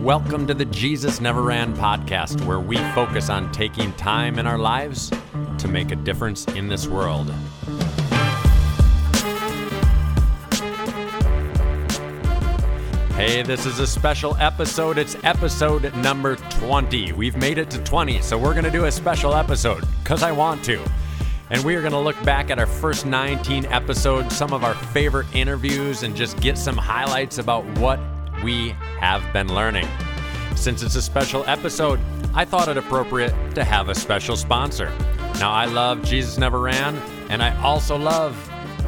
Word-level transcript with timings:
Welcome 0.00 0.46
to 0.46 0.54
the 0.54 0.64
Jesus 0.64 1.20
Never 1.20 1.42
Ran 1.42 1.76
podcast, 1.76 2.42
where 2.46 2.58
we 2.58 2.78
focus 2.94 3.28
on 3.28 3.52
taking 3.52 3.92
time 3.92 4.38
in 4.38 4.46
our 4.46 4.56
lives 4.56 5.12
to 5.58 5.68
make 5.68 5.90
a 5.90 5.96
difference 5.96 6.46
in 6.46 6.68
this 6.68 6.86
world. 6.86 7.30
Hey, 13.12 13.42
this 13.42 13.66
is 13.66 13.78
a 13.78 13.86
special 13.86 14.34
episode. 14.38 14.96
It's 14.96 15.16
episode 15.22 15.94
number 15.96 16.36
20. 16.36 17.12
We've 17.12 17.36
made 17.36 17.58
it 17.58 17.68
to 17.72 17.84
20, 17.84 18.22
so 18.22 18.38
we're 18.38 18.54
going 18.54 18.64
to 18.64 18.70
do 18.70 18.86
a 18.86 18.90
special 18.90 19.34
episode 19.34 19.84
because 20.02 20.22
I 20.22 20.32
want 20.32 20.64
to. 20.64 20.82
And 21.50 21.62
we 21.62 21.74
are 21.74 21.82
going 21.82 21.92
to 21.92 21.98
look 21.98 22.20
back 22.24 22.48
at 22.48 22.58
our 22.58 22.64
first 22.64 23.04
19 23.04 23.66
episodes, 23.66 24.34
some 24.34 24.54
of 24.54 24.64
our 24.64 24.74
favorite 24.74 25.26
interviews, 25.34 26.04
and 26.04 26.16
just 26.16 26.40
get 26.40 26.56
some 26.56 26.78
highlights 26.78 27.36
about 27.36 27.66
what 27.78 28.00
we 28.42 28.70
have 29.00 29.32
been 29.32 29.54
learning. 29.54 29.86
Since 30.56 30.82
it's 30.82 30.96
a 30.96 31.02
special 31.02 31.44
episode, 31.46 32.00
I 32.34 32.44
thought 32.44 32.68
it 32.68 32.76
appropriate 32.76 33.32
to 33.54 33.64
have 33.64 33.88
a 33.88 33.94
special 33.94 34.36
sponsor. 34.36 34.92
Now, 35.38 35.52
I 35.52 35.64
love 35.64 36.04
Jesus 36.04 36.36
Never 36.38 36.60
Ran, 36.60 36.96
and 37.28 37.42
I 37.42 37.58
also 37.62 37.96
love 37.96 38.36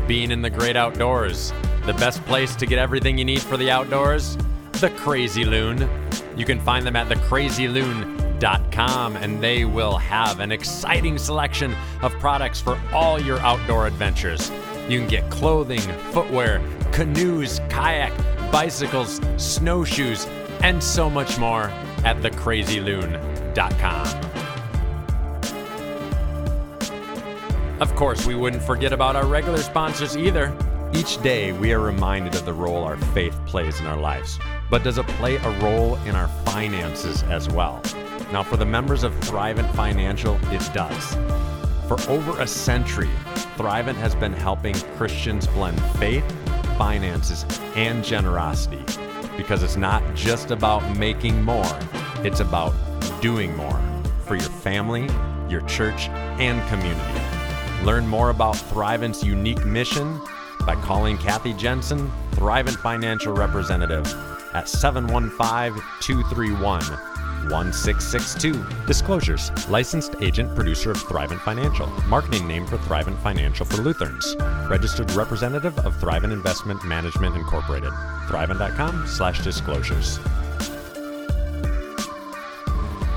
being 0.06 0.30
in 0.30 0.42
the 0.42 0.51
great 0.51 0.77
outdoors. 0.77 1.52
The 1.87 1.95
best 1.95 2.23
place 2.27 2.55
to 2.56 2.66
get 2.66 2.78
everything 2.78 3.19
you 3.19 3.25
need 3.25 3.42
for 3.42 3.56
the 3.56 3.70
outdoors? 3.70 4.37
The 4.73 4.91
Crazy 4.91 5.45
Loon. 5.45 5.89
You 6.37 6.45
can 6.45 6.61
find 6.61 6.87
them 6.87 6.97
at 6.97 7.09
thecrazyloon.com 7.09 9.16
and 9.16 9.42
they 9.42 9.64
will 9.64 9.97
have 9.97 10.41
an 10.41 10.53
exciting 10.53 11.16
selection 11.19 11.75
of 12.03 12.12
products 12.14 12.61
for 12.61 12.80
all 12.92 13.20
your 13.20 13.39
outdoor 13.41 13.87
adventures. 13.87 14.50
You 14.89 14.98
can 14.98 15.09
get 15.09 15.30
clothing, 15.30 15.80
footwear, 16.11 16.61
canoes, 16.92 17.61
kayak, 17.69 18.12
bicycles, 18.52 19.20
snowshoes, 19.38 20.27
and 20.62 20.83
so 20.83 21.11
much 21.11 21.38
more 21.38 21.65
at 22.05 22.16
thecrazyloon.com. 22.19 24.06
Of 27.80 27.97
course, 27.97 28.27
we 28.27 28.36
wouldn't 28.36 28.62
forget 28.62 28.92
about 28.92 29.17
our 29.17 29.27
regular 29.27 29.58
sponsors 29.58 30.17
either. 30.17 30.56
Each 30.95 31.20
day, 31.23 31.53
we 31.53 31.73
are 31.73 31.80
reminded 31.80 32.36
of 32.36 32.45
the 32.45 32.53
role 32.53 32.84
our 32.84 32.97
faith 32.97 33.36
plays 33.47 33.80
in 33.80 33.86
our 33.86 33.97
lives. 33.97 34.39
But 34.70 34.84
does 34.84 34.98
it 34.98 35.06
play 35.08 35.36
a 35.36 35.61
role 35.61 35.97
in 36.05 36.14
our 36.14 36.28
finances 36.45 37.25
as 37.25 37.48
well? 37.48 37.83
Now, 38.30 38.42
for 38.42 38.56
the 38.56 38.67
members 38.67 39.03
of 39.03 39.12
Thrivent 39.20 39.75
Financial, 39.75 40.39
it 40.53 40.70
does. 40.73 41.14
For 41.89 42.00
over 42.08 42.41
a 42.41 42.47
century, 42.47 43.11
Thrivent 43.56 43.97
has 43.97 44.14
been 44.14 44.33
helping 44.33 44.75
Christians 44.97 45.47
blend 45.48 45.80
faith, 45.97 46.25
finances, 46.83 47.47
and 47.77 48.02
generosity 48.02 48.84
because 49.36 49.62
it's 49.62 49.77
not 49.77 50.02
just 50.16 50.50
about 50.50 50.80
making 50.97 51.41
more, 51.41 51.78
it's 52.24 52.41
about 52.41 52.74
doing 53.20 53.56
more 53.56 53.80
for 54.27 54.34
your 54.34 54.50
family, 54.50 55.08
your 55.48 55.61
church, 55.69 56.08
and 56.41 56.61
community. 56.69 57.20
Learn 57.84 58.05
more 58.08 58.30
about 58.30 58.56
Thrivent's 58.56 59.22
unique 59.22 59.64
mission 59.64 60.20
by 60.66 60.74
calling 60.74 61.16
Kathy 61.19 61.52
Jensen, 61.52 62.11
Thrivent 62.33 62.78
Financial 62.78 63.33
Representative, 63.33 64.05
at 64.52 64.69
715 64.69 65.80
231 66.00 67.11
1662. 67.51 68.65
Disclosures 68.87 69.51
Licensed 69.69 70.15
agent 70.21 70.55
producer 70.55 70.91
of 70.91 70.98
Thrivent 70.98 71.41
Financial. 71.41 71.87
Marketing 72.09 72.47
name 72.47 72.67
for 72.67 72.79
Thrivent 72.79 73.19
Financial 73.23 73.67
for 73.67 73.83
Lutherans. 73.83 74.37
Registered 74.69 75.11
representative 75.12 75.79
of 75.81 75.95
Thrivent 75.97 76.33
Investment 76.33 76.85
Management 76.85 77.37
Incorporated. 77.37 77.93
Thrivent.com 78.29 79.07
slash 79.07 79.43
disclosures. 79.43 80.19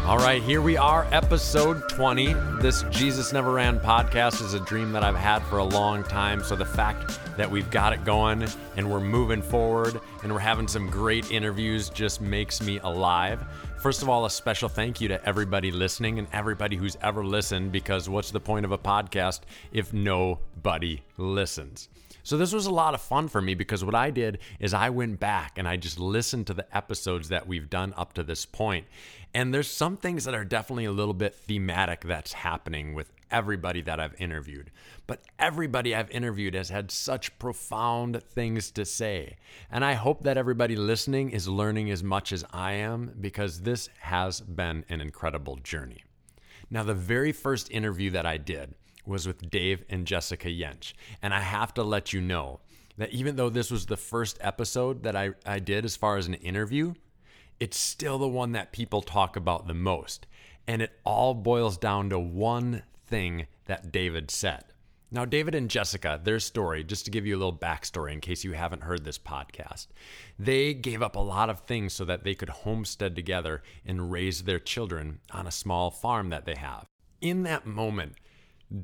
All 0.06 0.20
right, 0.20 0.40
here 0.44 0.62
we 0.62 0.78
are, 0.78 1.08
episode 1.12 1.90
20. 1.90 2.36
This 2.62 2.84
Jesus 2.92 3.34
Never 3.34 3.54
Ran 3.54 3.80
podcast 3.80 4.40
is 4.40 4.54
a 4.54 4.60
dream 4.60 4.92
that 4.92 5.04
I've 5.04 5.16
had 5.16 5.40
for 5.46 5.58
a 5.58 5.64
long 5.64 6.04
time. 6.04 6.44
So 6.44 6.56
the 6.56 6.64
fact 6.64 7.20
that 7.38 7.50
we've 7.50 7.72
got 7.72 7.92
it 7.92 8.06
going 8.06 8.46
and 8.78 8.92
we're 8.92 9.00
moving 9.00 9.42
forward 9.42 10.00
and 10.22 10.32
we're 10.32 10.38
having 10.38 10.68
some 10.68 10.92
great 10.92 11.32
interviews 11.32 11.90
just 11.90 12.22
makes 12.22 12.62
me 12.62 12.78
alive. 12.84 13.44
First 13.80 14.04
of 14.04 14.10
all, 14.10 14.26
a 14.26 14.30
special 14.30 14.70
thank 14.70 15.02
you 15.02 15.08
to 15.08 15.26
everybody 15.28 15.72
listening 15.72 16.20
and 16.20 16.28
everybody 16.32 16.76
who's 16.76 16.98
ever 17.02 17.26
listened 17.26 17.72
because 17.72 18.08
what's 18.08 18.30
the 18.30 18.40
point 18.40 18.64
of 18.64 18.72
a 18.72 18.78
podcast 18.78 19.40
if 19.72 19.92
nobody 19.92 21.02
listens? 21.18 21.90
So 22.26 22.38
this 22.38 22.54
was 22.54 22.66
a 22.66 22.72
lot 22.72 22.96
of 22.96 23.02
fun 23.02 23.28
for 23.28 23.40
me 23.40 23.54
because 23.54 23.86
what 23.86 23.94
I 23.94 24.10
did 24.10 24.40
is 24.60 24.74
I 24.74 24.90
went 24.90 25.20
back 25.20 25.60
and 25.60 25.68
I 25.68 25.78
just 25.78 26.00
listened 26.00 26.48
to 26.48 26.56
the 26.56 26.66
episodes 26.76 27.30
that 27.30 27.46
we've 27.48 27.70
done 27.70 27.94
up 27.96 28.14
to 28.14 28.24
this 28.24 28.48
point. 28.48 28.88
And 29.36 29.54
there's 29.54 29.70
some 29.70 29.96
things 29.96 30.24
that 30.24 30.34
are 30.34 30.44
definitely 30.44 30.86
a 30.86 30.92
little 30.92 31.14
bit 31.14 31.36
thematic 31.36 32.02
that's 32.02 32.34
happening 32.34 32.96
with 32.96 33.12
everybody 33.30 33.80
that 33.82 34.00
I've 34.00 34.20
interviewed. 34.20 34.72
But 35.06 35.22
everybody 35.38 35.94
I've 35.94 36.10
interviewed 36.10 36.56
has 36.56 36.70
had 36.70 36.90
such 36.90 37.38
profound 37.38 38.24
things 38.24 38.72
to 38.72 38.86
say. 38.86 39.36
And 39.70 39.86
I 39.86 39.94
hope 39.94 40.24
that 40.24 40.36
everybody 40.36 40.76
listening 40.76 41.30
is 41.30 41.48
learning 41.48 41.92
as 41.92 42.02
much 42.02 42.32
as 42.32 42.44
I 42.52 42.72
am 42.72 43.14
because 43.22 43.62
this 43.62 43.88
has 44.00 44.42
been 44.42 44.84
an 44.90 45.00
incredible 45.00 45.58
journey. 45.58 46.04
Now, 46.72 46.82
the 46.82 46.96
very 46.96 47.32
first 47.32 47.70
interview 47.70 48.10
that 48.10 48.26
I 48.26 48.38
did, 48.38 48.74
was 49.08 49.28
with 49.28 49.50
Dave 49.50 49.84
and 49.90 50.06
Jessica 50.06 50.48
Yench. 50.48 50.94
And 51.22 51.34
I 51.34 51.42
have 51.42 51.74
to 51.76 51.84
let 51.84 52.14
you 52.14 52.22
know 52.22 52.60
that 52.98 53.12
even 53.12 53.36
though 53.36 53.50
this 53.50 53.72
was 53.72 53.86
the 53.86 53.98
first 53.98 54.38
episode 54.42 55.04
that 55.04 55.16
I, 55.16 55.32
I 55.46 55.60
did 55.60 55.86
as 55.86 55.96
far 55.96 56.18
as 56.18 56.28
an 56.28 56.36
interview, 56.36 56.94
it's 57.60 57.78
still 57.78 58.18
the 58.18 58.28
one 58.28 58.54
that 58.54 58.72
people 58.72 59.02
talk 59.02 59.36
about 59.36 59.68
the 59.68 59.74
most. 59.74 60.28
And 60.68 60.82
it 60.82 60.94
all 61.04 61.34
boils 61.34 61.78
down 61.78 62.10
to 62.10 62.20
one 62.20 62.84
thing 63.08 63.48
that 63.66 63.92
David 63.92 64.32
said. 64.32 64.64
Now, 65.12 65.24
David 65.24 65.56
and 65.56 65.70
Jessica, 65.70 66.20
their 66.22 66.40
story, 66.40 66.84
just 66.84 67.06
to 67.06 67.12
give 67.12 67.26
you 67.26 67.36
a 67.36 67.38
little 67.38 67.58
backstory 67.58 68.12
in 68.12 68.20
case 68.20 68.44
you 68.44 68.54
haven't 68.54 68.84
heard 68.84 69.06
this 69.06 69.20
podcast, 69.20 69.88
they 70.40 70.74
gave 70.74 71.02
up 71.02 71.16
a 71.16 71.20
lot 71.20 71.50
of 71.50 71.62
things 71.62 71.94
so 71.94 72.04
that 72.06 72.24
they 72.24 72.34
could 72.34 72.50
homestead 72.50 73.16
together 73.16 73.62
and 73.86 74.12
raise 74.12 74.44
their 74.44 74.60
children 74.60 75.20
on 75.32 75.46
a 75.46 75.52
small 75.52 75.92
farm 75.92 76.30
that 76.32 76.46
they 76.46 76.56
have. 76.56 76.88
In 77.22 77.44
that 77.44 77.68
moment, 77.68 78.16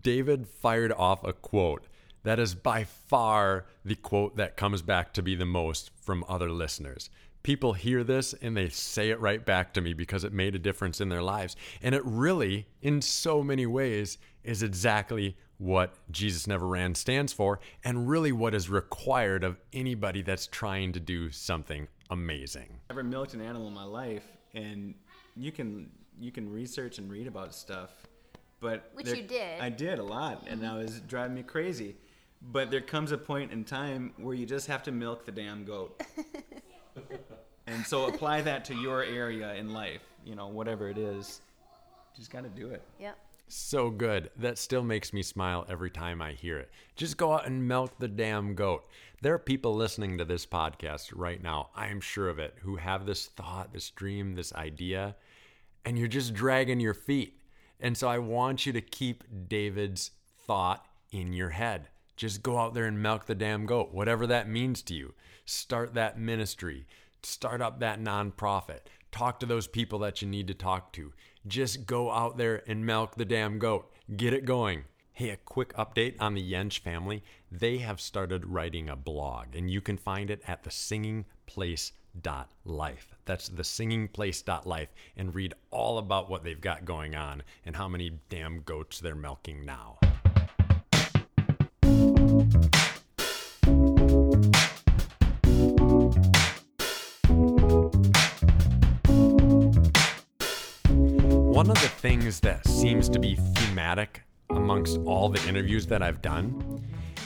David 0.02 0.48
fired 0.48 0.92
off 0.92 1.24
a 1.24 1.34
quote 1.34 1.88
that 2.24 2.40
is 2.40 2.54
by 2.54 2.84
far 2.84 3.66
the 3.84 3.96
quote 3.96 4.38
that 4.38 4.58
comes 4.58 4.82
back 4.82 5.14
to 5.14 5.24
be 5.24 5.36
the 5.36 5.46
most 5.46 5.92
from 6.02 6.24
other 6.28 6.52
listeners. 6.52 7.10
People 7.44 7.74
hear 7.74 8.04
this 8.04 8.34
and 8.34 8.56
they 8.56 8.70
say 8.70 9.10
it 9.10 9.20
right 9.20 9.44
back 9.44 9.74
to 9.74 9.82
me 9.82 9.94
because 9.94 10.24
it 10.24 10.32
made 10.32 10.54
a 10.54 10.60
difference 10.60 11.02
in 11.02 11.10
their 11.10 11.24
lives. 11.24 11.56
And 11.82 11.96
it 11.96 12.04
really, 12.06 12.68
in 12.84 13.02
so 13.02 13.42
many 13.42 13.66
ways, 13.66 14.20
is 14.44 14.62
exactly 14.62 15.36
what 15.58 15.96
Jesus 16.12 16.46
Never 16.46 16.68
Ran 16.68 16.94
stands 16.94 17.34
for 17.34 17.60
and 17.84 18.08
really 18.08 18.32
what 18.32 18.54
is 18.54 18.70
required 18.70 19.44
of 19.44 19.60
anybody 19.74 20.22
that's 20.22 20.46
trying 20.48 20.92
to 20.94 21.00
do 21.00 21.32
something 21.32 21.88
amazing. 22.12 22.80
I've 22.90 22.98
never 22.98 23.08
milked 23.08 23.34
an 23.34 23.42
animal 23.42 23.68
in 23.68 23.74
my 23.74 23.86
life 23.86 24.26
and 24.54 24.94
you 25.36 25.52
can 25.52 25.90
you 26.20 26.32
can 26.32 26.52
research 26.52 26.98
and 26.98 27.10
read 27.10 27.26
about 27.26 27.56
stuff 27.56 27.92
but 28.62 28.90
Which 28.94 29.08
there- 29.08 29.16
you 29.16 29.24
did. 29.24 29.60
I 29.60 29.70
did 29.70 30.00
a 30.00 30.04
lot, 30.04 30.46
and 30.48 30.62
that 30.62 30.72
mm-hmm. 30.72 30.84
was 30.84 31.02
driving 31.02 31.36
me 31.36 31.44
crazy. 31.44 31.98
But 32.42 32.72
there 32.72 32.82
comes 32.82 33.12
a 33.12 33.18
point 33.18 33.52
in 33.52 33.64
time 33.66 34.14
where 34.18 34.34
you 34.34 34.46
just 34.46 34.68
have 34.68 34.82
to 34.84 34.92
milk 34.92 35.26
the 35.26 35.32
damn 35.32 35.66
goat. 35.66 36.02
and 37.68 37.86
so 37.86 38.08
apply 38.08 38.42
that 38.42 38.66
to 38.66 38.76
your 38.76 39.04
area 39.04 39.54
in 39.56 39.74
life, 39.74 40.02
you 40.26 40.36
know, 40.36 40.48
whatever 40.48 40.90
it 40.90 40.98
is. 40.98 41.42
Just 42.16 42.32
got 42.32 42.44
to 42.44 42.50
do 42.50 42.70
it. 42.70 42.82
Yep. 43.00 43.18
So 43.48 43.90
good. 43.90 44.32
That 44.38 44.58
still 44.58 44.82
makes 44.82 45.12
me 45.12 45.22
smile 45.22 45.66
every 45.70 45.90
time 45.90 46.22
I 46.22 46.32
hear 46.32 46.58
it. 46.58 46.72
Just 46.96 47.18
go 47.18 47.34
out 47.34 47.46
and 47.46 47.68
milk 47.68 48.00
the 48.00 48.08
damn 48.08 48.56
goat. 48.56 48.86
There 49.22 49.34
are 49.34 49.40
people 49.40 49.76
listening 49.76 50.18
to 50.18 50.26
this 50.26 50.46
podcast 50.46 51.12
right 51.14 51.42
now, 51.44 51.70
I 51.76 51.88
am 51.88 52.02
sure 52.02 52.30
of 52.30 52.40
it, 52.40 52.56
who 52.62 52.78
have 52.78 53.06
this 53.06 53.28
thought, 53.28 53.74
this 53.74 53.90
dream, 53.92 54.36
this 54.36 54.54
idea, 54.54 55.16
and 55.86 55.98
you're 56.00 56.08
just 56.08 56.34
dragging 56.34 56.80
your 56.80 56.94
feet. 56.94 57.41
And 57.82 57.98
so 57.98 58.08
I 58.08 58.20
want 58.20 58.66
you 58.66 58.74
to 58.74 58.82
keep 58.82 59.24
David's 59.50 60.12
thought 60.46 60.86
in 61.12 61.34
your 61.34 61.50
head. 61.50 61.90
Just 62.16 62.44
go 62.44 62.60
out 62.60 62.76
there 62.76 62.86
and 62.86 63.02
milk 63.02 63.26
the 63.26 63.34
damn 63.34 63.66
goat, 63.66 63.92
whatever 63.92 64.28
that 64.28 64.48
means 64.48 64.84
to 64.84 64.94
you. 64.94 65.16
Start 65.46 65.96
that 65.96 66.20
ministry, 66.20 66.86
start 67.24 67.62
up 67.62 67.80
that 67.80 68.00
nonprofit, 68.00 68.82
talk 69.12 69.40
to 69.40 69.46
those 69.48 69.66
people 69.66 70.00
that 70.00 70.22
you 70.22 70.28
need 70.28 70.48
to 70.48 70.54
talk 70.54 70.94
to. 70.94 71.14
Just 71.48 71.88
go 71.88 72.12
out 72.12 72.38
there 72.38 72.62
and 72.68 72.86
milk 72.86 73.16
the 73.16 73.26
damn 73.26 73.58
goat. 73.58 73.92
Get 74.16 74.34
it 74.34 74.46
going. 74.46 74.84
Hey, 75.14 75.30
a 75.30 75.38
quick 75.38 75.74
update 75.74 76.16
on 76.20 76.36
the 76.36 76.52
Yench 76.52 76.80
family. 76.80 77.24
They 77.52 77.80
have 77.80 78.00
started 78.00 78.46
writing 78.46 78.88
a 78.90 78.96
blog, 78.96 79.56
and 79.56 79.70
you 79.70 79.82
can 79.82 79.98
find 79.98 80.30
it 80.30 80.42
at 80.48 80.64
life. 82.66 83.16
That's 83.26 83.48
the 83.48 83.64
singing 83.64 84.08
place. 84.08 84.42
Dot 84.42 84.66
life, 84.66 84.90
and 85.16 85.34
read 85.34 85.54
all 85.72 85.98
about 85.98 86.30
what 86.30 86.44
they've 86.44 86.60
got 86.60 86.86
going 86.86 87.16
on 87.16 87.44
and 87.66 87.76
how 87.76 87.88
many 87.88 88.12
damn 88.30 88.62
goats 88.62 89.00
they're 89.00 89.16
milking 89.16 89.66
now. 89.66 89.98
One 101.62 101.70
of 101.70 101.80
the 101.82 101.92
things 102.00 102.40
that 102.40 102.66
seems 102.66 103.08
to 103.10 103.20
be 103.20 103.36
thematic 103.36 104.24
amongst 104.50 104.98
all 105.06 105.30
the 105.30 105.48
interviews 105.48 105.86
that 105.88 106.02
I've 106.02 106.22
done 106.22 106.82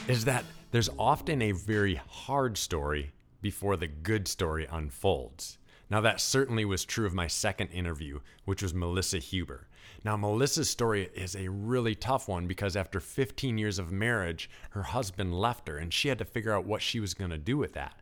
is 0.08 0.24
that 0.26 0.44
there's 0.72 0.90
often 0.98 1.40
a 1.42 1.52
very 1.52 1.94
hard 2.06 2.58
story 2.58 3.12
before 3.40 3.76
the 3.76 3.86
good 3.86 4.28
story 4.28 4.66
unfolds. 4.70 5.58
Now, 5.88 6.00
that 6.00 6.20
certainly 6.20 6.64
was 6.64 6.84
true 6.84 7.06
of 7.06 7.14
my 7.14 7.28
second 7.28 7.68
interview, 7.68 8.20
which 8.44 8.62
was 8.62 8.74
Melissa 8.74 9.18
Huber. 9.18 9.68
Now, 10.02 10.16
Melissa's 10.16 10.68
story 10.68 11.10
is 11.14 11.36
a 11.36 11.48
really 11.48 11.94
tough 11.94 12.28
one 12.28 12.46
because 12.46 12.76
after 12.76 13.00
15 13.00 13.58
years 13.58 13.78
of 13.78 13.92
marriage, 13.92 14.50
her 14.70 14.82
husband 14.82 15.38
left 15.38 15.68
her 15.68 15.78
and 15.78 15.92
she 15.92 16.08
had 16.08 16.18
to 16.18 16.24
figure 16.24 16.52
out 16.52 16.64
what 16.64 16.82
she 16.82 17.00
was 17.00 17.14
going 17.14 17.30
to 17.30 17.38
do 17.38 17.56
with 17.56 17.74
that. 17.74 18.00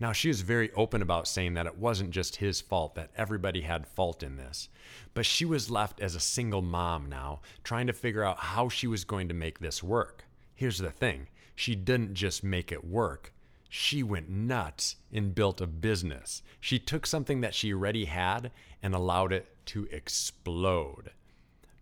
Now, 0.00 0.12
she 0.12 0.28
was 0.28 0.40
very 0.40 0.72
open 0.72 1.02
about 1.02 1.28
saying 1.28 1.54
that 1.54 1.66
it 1.66 1.78
wasn't 1.78 2.10
just 2.10 2.36
his 2.36 2.60
fault, 2.60 2.94
that 2.96 3.10
everybody 3.16 3.60
had 3.60 3.86
fault 3.86 4.22
in 4.22 4.36
this. 4.36 4.68
But 5.14 5.24
she 5.24 5.44
was 5.44 5.70
left 5.70 6.00
as 6.00 6.14
a 6.14 6.20
single 6.20 6.62
mom 6.62 7.08
now, 7.08 7.40
trying 7.62 7.86
to 7.86 7.92
figure 7.92 8.24
out 8.24 8.38
how 8.38 8.68
she 8.68 8.86
was 8.86 9.04
going 9.04 9.28
to 9.28 9.34
make 9.34 9.60
this 9.60 9.82
work. 9.82 10.24
Here's 10.54 10.78
the 10.78 10.90
thing 10.90 11.28
she 11.54 11.74
didn't 11.74 12.14
just 12.14 12.42
make 12.42 12.72
it 12.72 12.84
work, 12.84 13.32
she 13.76 14.04
went 14.04 14.30
nuts 14.30 14.94
and 15.12 15.34
built 15.34 15.60
a 15.60 15.66
business. 15.66 16.42
She 16.60 16.78
took 16.78 17.04
something 17.08 17.40
that 17.40 17.56
she 17.56 17.72
already 17.74 18.04
had 18.04 18.52
and 18.80 18.94
allowed 18.94 19.32
it 19.32 19.48
to 19.66 19.88
explode. 19.90 21.10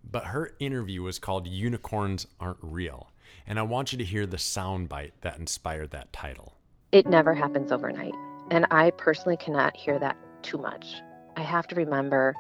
But 0.03 0.25
her 0.25 0.55
interview 0.59 1.03
was 1.03 1.19
called 1.19 1.47
Unicorns 1.47 2.27
Aren't 2.41 2.57
Real. 2.63 3.13
And 3.47 3.59
I 3.59 3.63
want 3.65 3.93
you 3.93 3.99
to 3.99 4.05
hear 4.05 4.25
the 4.25 4.39
soundbite 4.39 5.11
that 5.21 5.39
inspired 5.39 5.91
that 5.91 6.15
title. 6.15 6.55
It 6.93 7.07
never 7.07 7.35
happens 7.35 7.71
overnight. 7.71 8.15
And 8.51 8.67
I 8.71 8.93
personally 8.93 9.37
cannot 9.37 9.77
hear 9.77 9.99
that 9.99 10.17
too 10.41 10.57
much. 10.57 10.95
I 11.37 11.43
have 11.43 11.67
to 11.67 11.75
remember 11.75 12.35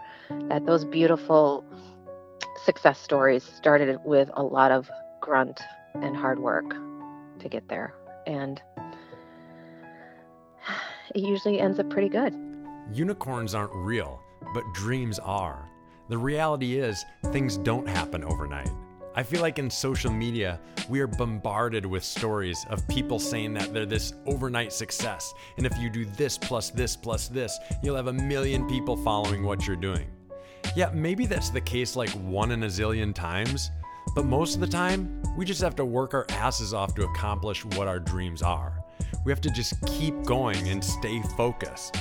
that 0.48 0.64
those 0.64 0.86
beautiful 0.86 1.62
success 2.64 2.98
stories 2.98 3.44
started 3.44 3.98
with 4.06 4.30
a 4.32 4.42
lot 4.42 4.72
of 4.72 4.90
grunt 5.20 5.60
and 5.94 6.16
hard 6.16 6.38
work 6.38 6.70
to 7.40 7.50
get 7.50 7.68
there. 7.68 7.92
And 8.26 8.62
it 11.14 11.20
usually 11.20 11.60
ends 11.60 11.78
up 11.78 11.90
pretty 11.90 12.08
good. 12.08 12.34
Unicorns 12.92 13.54
aren't 13.54 13.74
real, 13.74 14.22
but 14.54 14.64
dreams 14.74 15.18
are. 15.18 15.68
The 16.08 16.18
reality 16.18 16.78
is, 16.78 17.04
things 17.26 17.56
don't 17.56 17.88
happen 17.88 18.24
overnight. 18.24 18.70
I 19.14 19.22
feel 19.22 19.42
like 19.42 19.58
in 19.58 19.68
social 19.68 20.10
media, 20.10 20.58
we 20.88 21.00
are 21.00 21.06
bombarded 21.06 21.84
with 21.84 22.02
stories 22.02 22.64
of 22.70 22.86
people 22.88 23.18
saying 23.18 23.52
that 23.54 23.74
they're 23.74 23.84
this 23.84 24.14
overnight 24.26 24.72
success. 24.72 25.34
And 25.58 25.66
if 25.66 25.76
you 25.78 25.90
do 25.90 26.06
this 26.06 26.38
plus 26.38 26.70
this 26.70 26.96
plus 26.96 27.28
this, 27.28 27.58
you'll 27.82 27.96
have 27.96 28.06
a 28.06 28.12
million 28.12 28.66
people 28.66 28.96
following 28.96 29.44
what 29.44 29.66
you're 29.66 29.76
doing. 29.76 30.08
Yeah, 30.74 30.90
maybe 30.94 31.26
that's 31.26 31.50
the 31.50 31.60
case 31.60 31.94
like 31.94 32.10
one 32.10 32.52
in 32.52 32.62
a 32.62 32.68
zillion 32.68 33.14
times, 33.14 33.70
but 34.14 34.24
most 34.24 34.54
of 34.54 34.60
the 34.60 34.66
time, 34.66 35.22
we 35.36 35.44
just 35.44 35.60
have 35.60 35.76
to 35.76 35.84
work 35.84 36.14
our 36.14 36.24
asses 36.30 36.72
off 36.72 36.94
to 36.94 37.04
accomplish 37.04 37.64
what 37.64 37.88
our 37.88 38.00
dreams 38.00 38.40
are. 38.42 38.81
We 39.24 39.32
have 39.32 39.40
to 39.42 39.50
just 39.50 39.80
keep 39.86 40.24
going 40.24 40.68
and 40.68 40.84
stay 40.84 41.22
focused. 41.36 41.96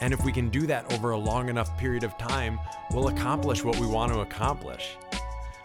And 0.00 0.12
if 0.12 0.22
we 0.24 0.32
can 0.32 0.50
do 0.50 0.66
that 0.66 0.92
over 0.92 1.10
a 1.10 1.18
long 1.18 1.48
enough 1.48 1.76
period 1.78 2.04
of 2.04 2.16
time, 2.18 2.58
we'll 2.92 3.08
accomplish 3.08 3.64
what 3.64 3.78
we 3.78 3.86
want 3.86 4.12
to 4.12 4.20
accomplish. 4.20 4.96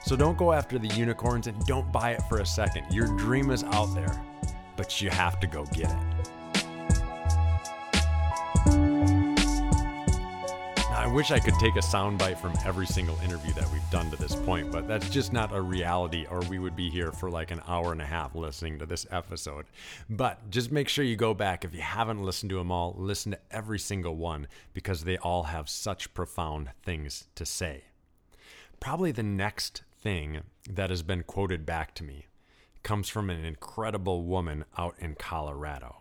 So 0.04 0.16
don't 0.16 0.38
go 0.38 0.52
after 0.52 0.80
the 0.80 0.88
unicorns 0.88 1.48
and 1.48 1.66
don't 1.66 1.92
buy 1.92 2.12
it 2.12 2.22
for 2.30 2.40
a 2.40 2.46
second. 2.46 2.92
Your 2.92 3.08
dream 3.18 3.52
is 3.52 3.64
out 3.64 3.94
there, 3.94 4.24
but 4.76 5.02
you 5.02 5.10
have 5.10 5.40
to 5.42 5.48
go 5.48 5.66
get 5.66 5.92
it. 5.92 6.20
Wish 11.12 11.31
I 11.31 11.40
could 11.40 11.56
take 11.56 11.75
a 11.75 11.80
soundbite 11.80 12.38
from 12.38 12.54
every 12.66 12.86
single 12.86 13.19
interview 13.19 13.52
that 13.54 13.69
we've 13.74 13.90
done 13.90 14.10
to 14.12 14.16
this 14.16 14.34
point, 14.34 14.72
but 14.72 14.88
that's 14.88 15.10
just 15.10 15.34
not 15.34 15.54
a 15.54 15.60
reality, 15.60 16.25
or 16.31 16.40
we 16.42 16.58
would 16.58 16.75
be 16.75 16.90
here 16.90 17.12
for 17.12 17.30
like 17.30 17.52
an 17.52 17.62
hour 17.68 17.92
and 17.92 18.02
a 18.02 18.06
half 18.06 18.34
listening 18.34 18.80
to 18.80 18.86
this 18.86 19.06
episode. 19.12 19.66
But 20.10 20.50
just 20.50 20.72
make 20.72 20.88
sure 20.88 21.04
you 21.04 21.18
go 21.18 21.34
back. 21.34 21.66
If 21.66 21.75
you 21.75 21.81
haven't 21.81 22.24
listened 22.24 22.50
to 22.52 22.58
them 22.58 22.72
all, 22.72 22.96
listen 22.98 23.34
to 23.34 23.40
every 23.52 23.78
single 23.78 24.16
one 24.16 24.48
because 24.74 25.04
they 25.04 25.18
all 25.18 25.44
have 25.44 25.68
such 25.68 26.13
profound 26.13 26.69
things 26.81 27.25
to 27.36 27.46
say. 27.46 27.84
Probably 28.80 29.12
the 29.12 29.22
next 29.22 29.84
thing 30.00 30.42
that 30.69 30.90
has 30.90 31.04
been 31.04 31.24
quoted 31.24 31.66
back 31.66 31.94
to 31.96 32.06
me 32.06 32.28
comes 32.84 33.10
from 33.10 33.30
an 33.30 33.44
incredible 33.44 34.24
woman 34.24 34.64
out 34.78 34.96
in 34.98 35.16
Colorado. 35.16 36.00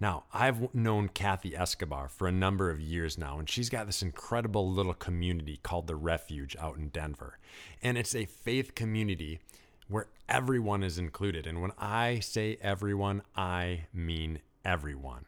Now, 0.00 0.24
I've 0.32 0.74
known 0.74 1.10
Kathy 1.10 1.54
Escobar 1.54 2.08
for 2.08 2.26
a 2.26 2.32
number 2.32 2.70
of 2.70 2.80
years 2.80 3.18
now, 3.18 3.38
and 3.38 3.48
she's 3.48 3.68
got 3.68 3.84
this 3.84 4.00
incredible 4.00 4.70
little 4.70 4.94
community 4.94 5.60
called 5.62 5.86
The 5.86 5.94
Refuge 5.94 6.56
out 6.58 6.78
in 6.78 6.88
Denver. 6.88 7.38
And 7.82 7.98
it's 7.98 8.14
a 8.14 8.24
faith 8.24 8.74
community 8.74 9.40
where 9.88 10.06
everyone 10.26 10.82
is 10.82 10.96
included. 10.96 11.46
And 11.46 11.60
when 11.60 11.72
I 11.78 12.20
say 12.20 12.56
everyone, 12.62 13.20
I 13.36 13.84
mean 13.92 14.40
everyone. 14.64 15.26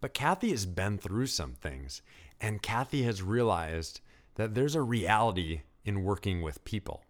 But 0.00 0.14
Kathy 0.14 0.50
has 0.50 0.66
been 0.66 0.98
through 0.98 1.26
some 1.26 1.52
things, 1.52 2.02
and 2.40 2.60
Kathy 2.60 3.04
has 3.04 3.22
realized 3.22 4.00
that 4.34 4.54
there's 4.54 4.74
a 4.74 4.82
reality 4.82 5.60
in 5.84 6.02
working 6.02 6.42
with 6.42 6.64
people. 6.64 7.04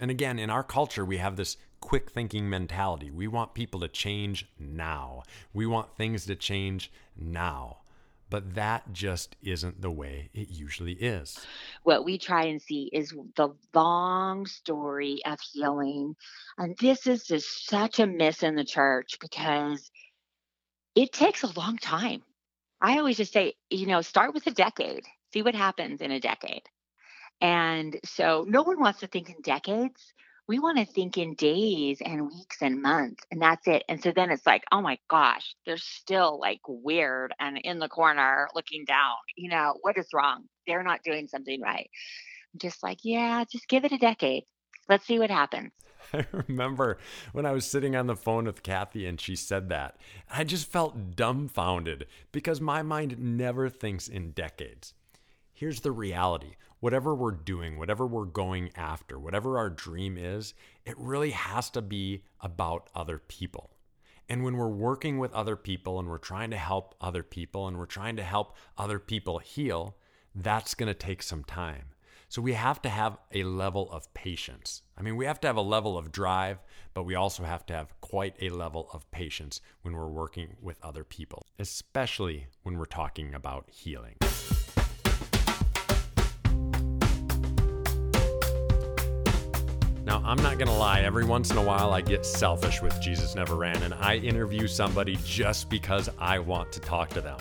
And 0.00 0.10
again, 0.10 0.38
in 0.38 0.48
our 0.48 0.62
culture, 0.62 1.04
we 1.04 1.18
have 1.18 1.36
this 1.36 1.58
quick 1.80 2.10
thinking 2.10 2.48
mentality. 2.48 3.10
We 3.10 3.28
want 3.28 3.54
people 3.54 3.80
to 3.80 3.88
change 3.88 4.46
now, 4.58 5.22
we 5.52 5.66
want 5.66 5.96
things 5.96 6.26
to 6.26 6.36
change 6.36 6.90
now. 7.16 7.78
But 8.30 8.56
that 8.56 8.92
just 8.92 9.36
isn't 9.42 9.80
the 9.80 9.90
way 9.90 10.28
it 10.34 10.50
usually 10.50 10.92
is. 10.92 11.38
What 11.82 12.04
we 12.04 12.18
try 12.18 12.44
and 12.44 12.60
see 12.60 12.90
is 12.92 13.14
the 13.36 13.54
long 13.74 14.44
story 14.44 15.22
of 15.24 15.40
healing. 15.40 16.14
And 16.58 16.76
this 16.78 17.06
is 17.06 17.24
just 17.24 17.66
such 17.66 18.00
a 18.00 18.06
miss 18.06 18.42
in 18.42 18.54
the 18.54 18.64
church 18.64 19.16
because 19.18 19.90
it 20.94 21.12
takes 21.12 21.42
a 21.42 21.58
long 21.58 21.78
time. 21.78 22.22
I 22.80 22.98
always 22.98 23.16
just 23.16 23.32
say, 23.32 23.54
you 23.70 23.86
know, 23.86 24.02
start 24.02 24.34
with 24.34 24.46
a 24.46 24.52
decade, 24.52 25.04
see 25.32 25.42
what 25.42 25.54
happens 25.54 26.00
in 26.00 26.10
a 26.10 26.20
decade. 26.20 26.62
And 27.40 27.98
so 28.04 28.44
no 28.46 28.62
one 28.62 28.80
wants 28.80 29.00
to 29.00 29.06
think 29.06 29.30
in 29.30 29.40
decades. 29.42 30.12
We 30.48 30.58
want 30.58 30.78
to 30.78 30.86
think 30.86 31.18
in 31.18 31.34
days 31.34 32.00
and 32.02 32.26
weeks 32.26 32.62
and 32.62 32.80
months, 32.80 33.22
and 33.30 33.42
that's 33.42 33.68
it. 33.68 33.84
And 33.86 34.02
so 34.02 34.12
then 34.12 34.30
it's 34.30 34.46
like, 34.46 34.64
oh 34.72 34.80
my 34.80 34.98
gosh, 35.10 35.54
they're 35.66 35.76
still 35.76 36.40
like 36.40 36.60
weird 36.66 37.34
and 37.38 37.58
in 37.58 37.78
the 37.78 37.88
corner 37.88 38.48
looking 38.54 38.86
down. 38.86 39.16
You 39.36 39.50
know, 39.50 39.74
what 39.82 39.98
is 39.98 40.08
wrong? 40.14 40.44
They're 40.66 40.82
not 40.82 41.02
doing 41.04 41.28
something 41.28 41.60
right. 41.60 41.90
I'm 42.54 42.60
just 42.60 42.82
like, 42.82 43.00
yeah, 43.02 43.44
just 43.44 43.68
give 43.68 43.84
it 43.84 43.92
a 43.92 43.98
decade. 43.98 44.44
Let's 44.88 45.06
see 45.06 45.18
what 45.18 45.30
happens. 45.30 45.70
I 46.14 46.24
remember 46.32 46.96
when 47.32 47.44
I 47.44 47.52
was 47.52 47.66
sitting 47.66 47.94
on 47.94 48.06
the 48.06 48.16
phone 48.16 48.46
with 48.46 48.62
Kathy 48.62 49.04
and 49.04 49.20
she 49.20 49.36
said 49.36 49.68
that. 49.68 49.98
I 50.30 50.44
just 50.44 50.70
felt 50.70 51.14
dumbfounded 51.14 52.06
because 52.32 52.58
my 52.58 52.82
mind 52.82 53.18
never 53.18 53.68
thinks 53.68 54.08
in 54.08 54.30
decades. 54.30 54.94
Here's 55.58 55.80
the 55.80 55.90
reality 55.90 56.54
whatever 56.78 57.16
we're 57.16 57.32
doing, 57.32 57.80
whatever 57.80 58.06
we're 58.06 58.26
going 58.26 58.70
after, 58.76 59.18
whatever 59.18 59.58
our 59.58 59.68
dream 59.68 60.16
is, 60.16 60.54
it 60.86 60.96
really 60.96 61.32
has 61.32 61.68
to 61.70 61.82
be 61.82 62.22
about 62.40 62.88
other 62.94 63.18
people. 63.18 63.70
And 64.28 64.44
when 64.44 64.56
we're 64.56 64.68
working 64.68 65.18
with 65.18 65.32
other 65.32 65.56
people 65.56 65.98
and 65.98 66.08
we're 66.08 66.18
trying 66.18 66.50
to 66.52 66.56
help 66.56 66.94
other 67.00 67.24
people 67.24 67.66
and 67.66 67.76
we're 67.76 67.86
trying 67.86 68.14
to 68.14 68.22
help 68.22 68.54
other 68.76 69.00
people 69.00 69.40
heal, 69.40 69.96
that's 70.32 70.76
going 70.76 70.86
to 70.86 70.94
take 70.94 71.24
some 71.24 71.42
time. 71.42 71.86
So 72.28 72.40
we 72.40 72.52
have 72.52 72.80
to 72.82 72.88
have 72.88 73.18
a 73.34 73.42
level 73.42 73.90
of 73.90 74.14
patience. 74.14 74.82
I 74.96 75.02
mean, 75.02 75.16
we 75.16 75.26
have 75.26 75.40
to 75.40 75.48
have 75.48 75.56
a 75.56 75.60
level 75.60 75.98
of 75.98 76.12
drive, 76.12 76.58
but 76.94 77.02
we 77.02 77.16
also 77.16 77.42
have 77.42 77.66
to 77.66 77.74
have 77.74 78.00
quite 78.00 78.36
a 78.40 78.50
level 78.50 78.88
of 78.92 79.10
patience 79.10 79.60
when 79.82 79.94
we're 79.94 80.06
working 80.06 80.54
with 80.62 80.78
other 80.84 81.02
people, 81.02 81.44
especially 81.58 82.46
when 82.62 82.78
we're 82.78 82.84
talking 82.84 83.34
about 83.34 83.68
healing. 83.72 84.18
Now, 90.08 90.22
I'm 90.24 90.42
not 90.42 90.56
going 90.56 90.68
to 90.68 90.72
lie, 90.72 91.02
every 91.02 91.26
once 91.26 91.50
in 91.50 91.58
a 91.58 91.62
while 91.62 91.92
I 91.92 92.00
get 92.00 92.24
selfish 92.24 92.80
with 92.80 92.98
Jesus 92.98 93.34
Never 93.34 93.56
Ran 93.56 93.82
and 93.82 93.92
I 93.92 94.16
interview 94.16 94.66
somebody 94.66 95.18
just 95.22 95.68
because 95.68 96.08
I 96.18 96.38
want 96.38 96.72
to 96.72 96.80
talk 96.80 97.10
to 97.10 97.20
them. 97.20 97.36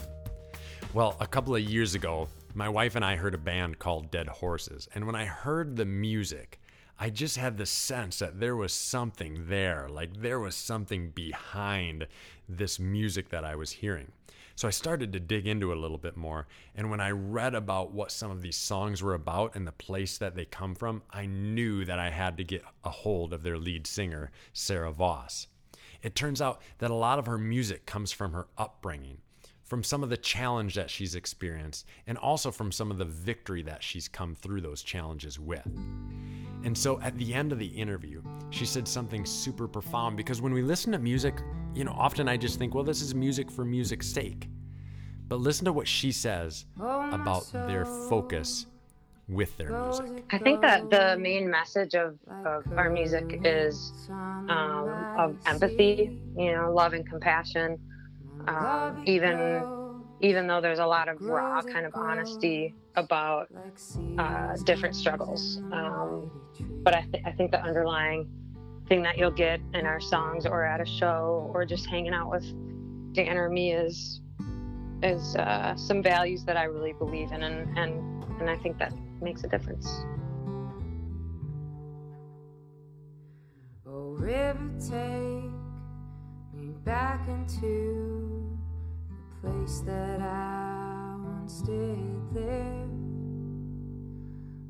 Well, 0.93 1.15
a 1.21 1.27
couple 1.27 1.55
of 1.55 1.61
years 1.61 1.95
ago, 1.95 2.27
my 2.55 2.67
wife 2.67 2.97
and 2.97 3.05
I 3.05 3.15
heard 3.15 3.33
a 3.33 3.37
band 3.37 3.79
called 3.79 4.11
Dead 4.11 4.27
Horses, 4.27 4.89
and 4.93 5.05
when 5.05 5.15
I 5.15 5.23
heard 5.23 5.77
the 5.77 5.85
music, 5.85 6.59
I 6.99 7.09
just 7.09 7.37
had 7.37 7.57
the 7.57 7.65
sense 7.65 8.19
that 8.19 8.41
there 8.41 8.57
was 8.57 8.73
something 8.73 9.47
there, 9.47 9.87
like 9.89 10.19
there 10.19 10.41
was 10.41 10.53
something 10.53 11.11
behind 11.11 12.05
this 12.49 12.81
music 12.81 13.29
that 13.29 13.45
I 13.45 13.55
was 13.55 13.71
hearing. 13.71 14.11
So 14.57 14.67
I 14.67 14.71
started 14.71 15.13
to 15.13 15.19
dig 15.19 15.45
into 15.45 15.71
it 15.71 15.77
a 15.77 15.79
little 15.79 15.99
bit 15.99 16.17
more. 16.17 16.47
And 16.73 16.89
when 16.89 16.99
I 16.99 17.11
read 17.11 17.53
about 17.53 17.91
what 17.91 18.11
some 18.11 18.31
of 18.31 18.41
these 18.41 18.55
songs 18.55 19.03
were 19.03 19.13
about 19.13 19.53
and 19.53 19.67
the 19.67 19.71
place 19.71 20.17
that 20.17 20.35
they 20.35 20.45
come 20.45 20.73
from, 20.73 21.03
I 21.11 21.27
knew 21.27 21.85
that 21.85 21.99
I 21.99 22.09
had 22.09 22.37
to 22.37 22.43
get 22.43 22.63
a 22.83 22.89
hold 22.89 23.33
of 23.33 23.43
their 23.43 23.59
lead 23.59 23.85
singer, 23.85 24.31
Sarah 24.53 24.91
Vos. 24.91 25.45
It 26.01 26.15
turns 26.15 26.41
out 26.41 26.59
that 26.79 26.89
a 26.89 26.95
lot 26.95 27.19
of 27.19 27.27
her 27.27 27.37
music 27.37 27.85
comes 27.85 28.11
from 28.11 28.33
her 28.33 28.47
upbringing, 28.57 29.19
from 29.67 29.83
some 29.83 30.01
of 30.01 30.09
the 30.09 30.17
challenge 30.17 30.75
that 30.75 30.89
she's 30.89 31.13
experienced, 31.13 31.85
and 32.07 32.17
also 32.17 32.51
from 32.51 32.71
some 32.71 32.89
of 32.89 32.97
the 32.97 33.05
victory 33.05 33.61
that 33.63 33.83
she's 33.83 34.07
come 34.07 34.33
through 34.33 34.61
those 34.61 34.81
challenges 34.81 35.39
with. 35.39 35.67
And 36.63 36.75
so 36.75 36.99
at 37.01 37.17
the 37.17 37.33
end 37.33 37.51
of 37.51 37.59
the 37.59 37.67
interview, 37.67 38.21
she 38.49 38.65
said 38.65 38.87
something 38.87 39.25
super 39.25 39.67
profound 39.67 40.17
because 40.17 40.41
when 40.41 40.53
we 40.53 40.61
listen 40.61 40.91
to 40.93 40.99
music, 40.99 41.35
you 41.75 41.83
know, 41.83 41.91
often 41.91 42.27
I 42.27 42.37
just 42.37 42.57
think, 42.57 42.73
well, 42.73 42.83
this 42.83 43.01
is 43.01 43.13
music 43.13 43.51
for 43.51 43.63
music's 43.65 44.07
sake. 44.07 44.47
But 45.27 45.39
listen 45.39 45.65
to 45.65 45.73
what 45.73 45.87
she 45.87 46.11
says 46.11 46.65
about 46.79 47.51
their 47.51 47.85
focus 47.85 48.65
with 49.27 49.55
their 49.57 49.69
music. 49.69 50.23
I 50.31 50.37
think 50.37 50.61
that 50.61 50.89
the 50.89 51.17
main 51.19 51.49
message 51.49 51.93
of, 51.95 52.17
of 52.45 52.63
our 52.77 52.89
music 52.89 53.41
is 53.43 53.91
um, 54.09 54.89
of 55.17 55.35
empathy, 55.45 56.17
you 56.37 56.53
know, 56.53 56.73
love 56.73 56.93
and 56.93 57.07
compassion. 57.07 57.77
Um, 58.47 59.01
even 59.05 59.67
even 60.19 60.47
though 60.47 60.61
there's 60.61 60.79
a 60.79 60.85
lot 60.85 61.09
of 61.09 61.21
raw 61.21 61.61
kind 61.61 61.85
of 61.85 61.93
honesty 61.95 62.73
about 62.95 63.47
uh, 64.17 64.55
different 64.63 64.95
struggles. 64.95 65.61
Um, 65.71 66.31
but 66.83 66.95
I, 66.95 67.01
th- 67.11 67.23
I 67.25 67.31
think 67.33 67.51
the 67.51 67.61
underlying 67.61 68.27
thing 68.87 69.03
that 69.03 69.17
you'll 69.17 69.31
get 69.31 69.59
in 69.73 69.85
our 69.85 69.99
songs 69.99 70.45
or 70.45 70.63
at 70.63 70.81
a 70.81 70.85
show 70.85 71.51
or 71.53 71.65
just 71.65 71.85
hanging 71.87 72.13
out 72.13 72.31
with 72.31 72.45
Dan 73.13 73.37
or 73.37 73.49
me 73.49 73.73
is 73.73 74.21
is 75.03 75.35
uh, 75.35 75.75
some 75.75 76.01
values 76.01 76.43
that 76.45 76.57
I 76.57 76.63
really 76.63 76.93
believe 76.93 77.31
in, 77.31 77.43
and, 77.43 77.77
and 77.77 78.23
and 78.39 78.49
I 78.49 78.57
think 78.57 78.79
that 78.79 78.93
makes 79.21 79.43
a 79.43 79.47
difference. 79.47 79.87
Oh, 83.85 84.15
river, 84.17 84.71
take 84.79 85.51
me 86.53 86.73
back 86.83 87.27
into 87.27 88.16
place 89.47 89.79
that 89.81 90.21
I 90.21 91.15
once 91.23 91.61
did 91.61 92.33
live. 92.33 92.89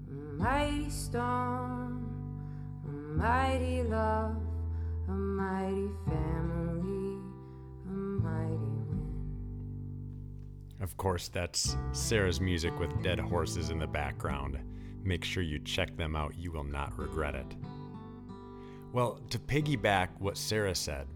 A 0.10 0.34
mighty 0.38 0.90
storm, 0.90 2.08
a 2.86 2.92
mighty 2.92 3.84
love, 3.84 4.36
a 5.08 5.12
mighty 5.12 5.90
family, 6.06 7.22
a 7.86 7.90
mighty 7.90 8.68
of 10.80 10.96
course, 10.96 11.28
that's 11.28 11.76
Sarah's 11.92 12.40
music 12.40 12.78
with 12.80 13.02
dead 13.02 13.20
horses 13.20 13.72
in 13.72 13.80
the 13.80 13.88
background. 13.88 14.60
Make 15.04 15.24
sure 15.24 15.42
you 15.42 15.60
check 15.60 15.98
them 15.98 16.16
out, 16.16 16.38
you 16.38 16.52
will 16.52 16.64
not 16.64 16.98
regret 16.98 17.34
it. 17.34 17.56
Well, 18.94 19.20
to 19.32 19.40
piggyback 19.40 20.10
what 20.20 20.38
Sarah 20.38 20.76
said, 20.76 21.08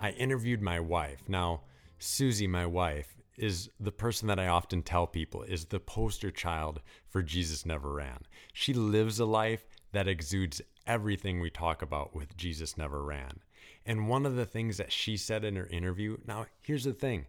I 0.00 0.10
interviewed 0.12 0.62
my 0.62 0.80
wife. 0.80 1.20
Now, 1.28 1.62
Susie, 2.02 2.48
my 2.48 2.66
wife, 2.66 3.16
is 3.36 3.70
the 3.78 3.92
person 3.92 4.26
that 4.26 4.40
I 4.40 4.48
often 4.48 4.82
tell 4.82 5.06
people 5.06 5.42
is 5.44 5.66
the 5.66 5.78
poster 5.78 6.32
child 6.32 6.80
for 7.08 7.22
Jesus 7.22 7.64
Never 7.64 7.92
Ran. 7.92 8.24
She 8.52 8.74
lives 8.74 9.20
a 9.20 9.24
life 9.24 9.68
that 9.92 10.08
exudes 10.08 10.60
everything 10.84 11.38
we 11.38 11.48
talk 11.48 11.80
about 11.80 12.12
with 12.12 12.36
Jesus 12.36 12.76
Never 12.76 13.04
Ran. 13.04 13.38
And 13.86 14.08
one 14.08 14.26
of 14.26 14.34
the 14.34 14.44
things 14.44 14.78
that 14.78 14.92
she 14.92 15.16
said 15.16 15.44
in 15.44 15.54
her 15.54 15.68
interview, 15.68 16.16
now 16.26 16.46
here's 16.60 16.84
the 16.84 16.92
thing 16.92 17.26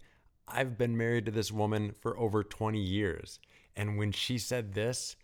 I've 0.48 0.75
been 0.75 0.98
married 0.98 1.27
to 1.27 1.32
this 1.32 1.51
woman 1.51 1.94
for 2.01 2.18
over 2.18 2.44
20 2.44 2.80
years. 2.80 3.39
And 3.75 3.98
when 3.98 4.12
she 4.12 4.39
said 4.39 4.74
this, 4.74 5.15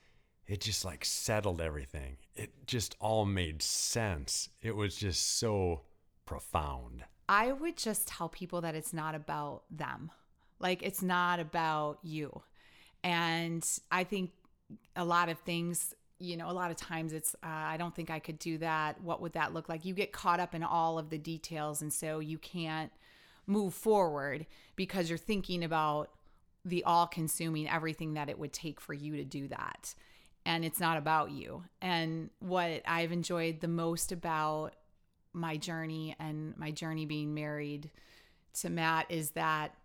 it 0.46 0.62
just 0.62 0.86
like 0.86 1.04
settled 1.04 1.60
everything. 1.60 2.18
It 2.36 2.68
just 2.68 2.96
all 3.00 3.26
made 3.26 3.64
sense. 3.64 4.50
It 4.62 4.76
was 4.76 4.96
just 4.96 5.40
so 5.40 5.82
profound. 6.26 7.04
I 7.30 7.52
would 7.52 7.78
just 7.78 8.08
tell 8.08 8.28
people 8.28 8.62
that 8.62 8.74
it's 8.74 8.92
not 8.92 9.14
about 9.14 9.62
them. 9.70 10.10
Like 10.60 10.82
it's 10.82 11.04
not 11.04 11.40
about 11.40 12.00
you. 12.02 12.42
And 13.04 13.64
I 13.92 14.04
think 14.04 14.32
a 14.96 15.06
lot 15.06 15.30
of 15.30 15.38
things, 15.40 15.94
you 16.18 16.36
know, 16.36 16.50
a 16.50 16.52
lot 16.52 16.72
of 16.72 16.78
times 16.78 17.14
it's, 17.14 17.36
uh, 17.36 17.48
I 17.48 17.78
don't 17.78 17.96
think 17.96 18.10
I 18.10 18.18
could 18.18 18.40
do 18.40 18.58
that. 18.58 19.00
What 19.02 19.22
would 19.22 19.34
that 19.34 19.54
look 19.54 19.70
like? 19.70 19.86
You 19.86 19.94
get 19.94 20.12
caught 20.12 20.40
up 20.40 20.56
in 20.56 20.64
all 20.64 20.98
of 20.98 21.12
the 21.12 21.20
details. 21.20 21.84
And 21.84 21.94
so 21.94 22.18
you 22.20 22.40
can't 22.40 22.92
move 23.46 23.76
forward 23.76 24.48
because 24.76 25.08
you're 25.08 25.18
thinking 25.20 25.64
about 25.64 26.10
the 26.66 26.84
all 26.84 27.06
consuming 27.06 27.70
everything 27.70 28.16
that 28.16 28.30
it 28.30 28.40
would 28.40 28.54
take 28.54 28.82
for 28.82 28.94
you 28.94 29.18
to 29.18 29.24
do 29.24 29.48
that. 29.50 29.94
And 30.48 30.66
it's 30.66 30.80
not 30.80 30.98
about 30.98 31.30
you. 31.30 31.64
And 31.80 32.32
what 32.40 32.82
I've 32.88 33.12
enjoyed 33.12 33.62
the 33.62 33.68
most 33.68 34.12
about 34.12 34.74
my 35.34 35.58
journey 35.58 36.16
and 36.20 36.58
my 36.58 36.72
journey 36.72 37.06
being 37.06 37.34
married 37.34 37.90
to 38.62 38.70
Matt 38.70 39.06
is 39.10 39.32
that 39.32 39.76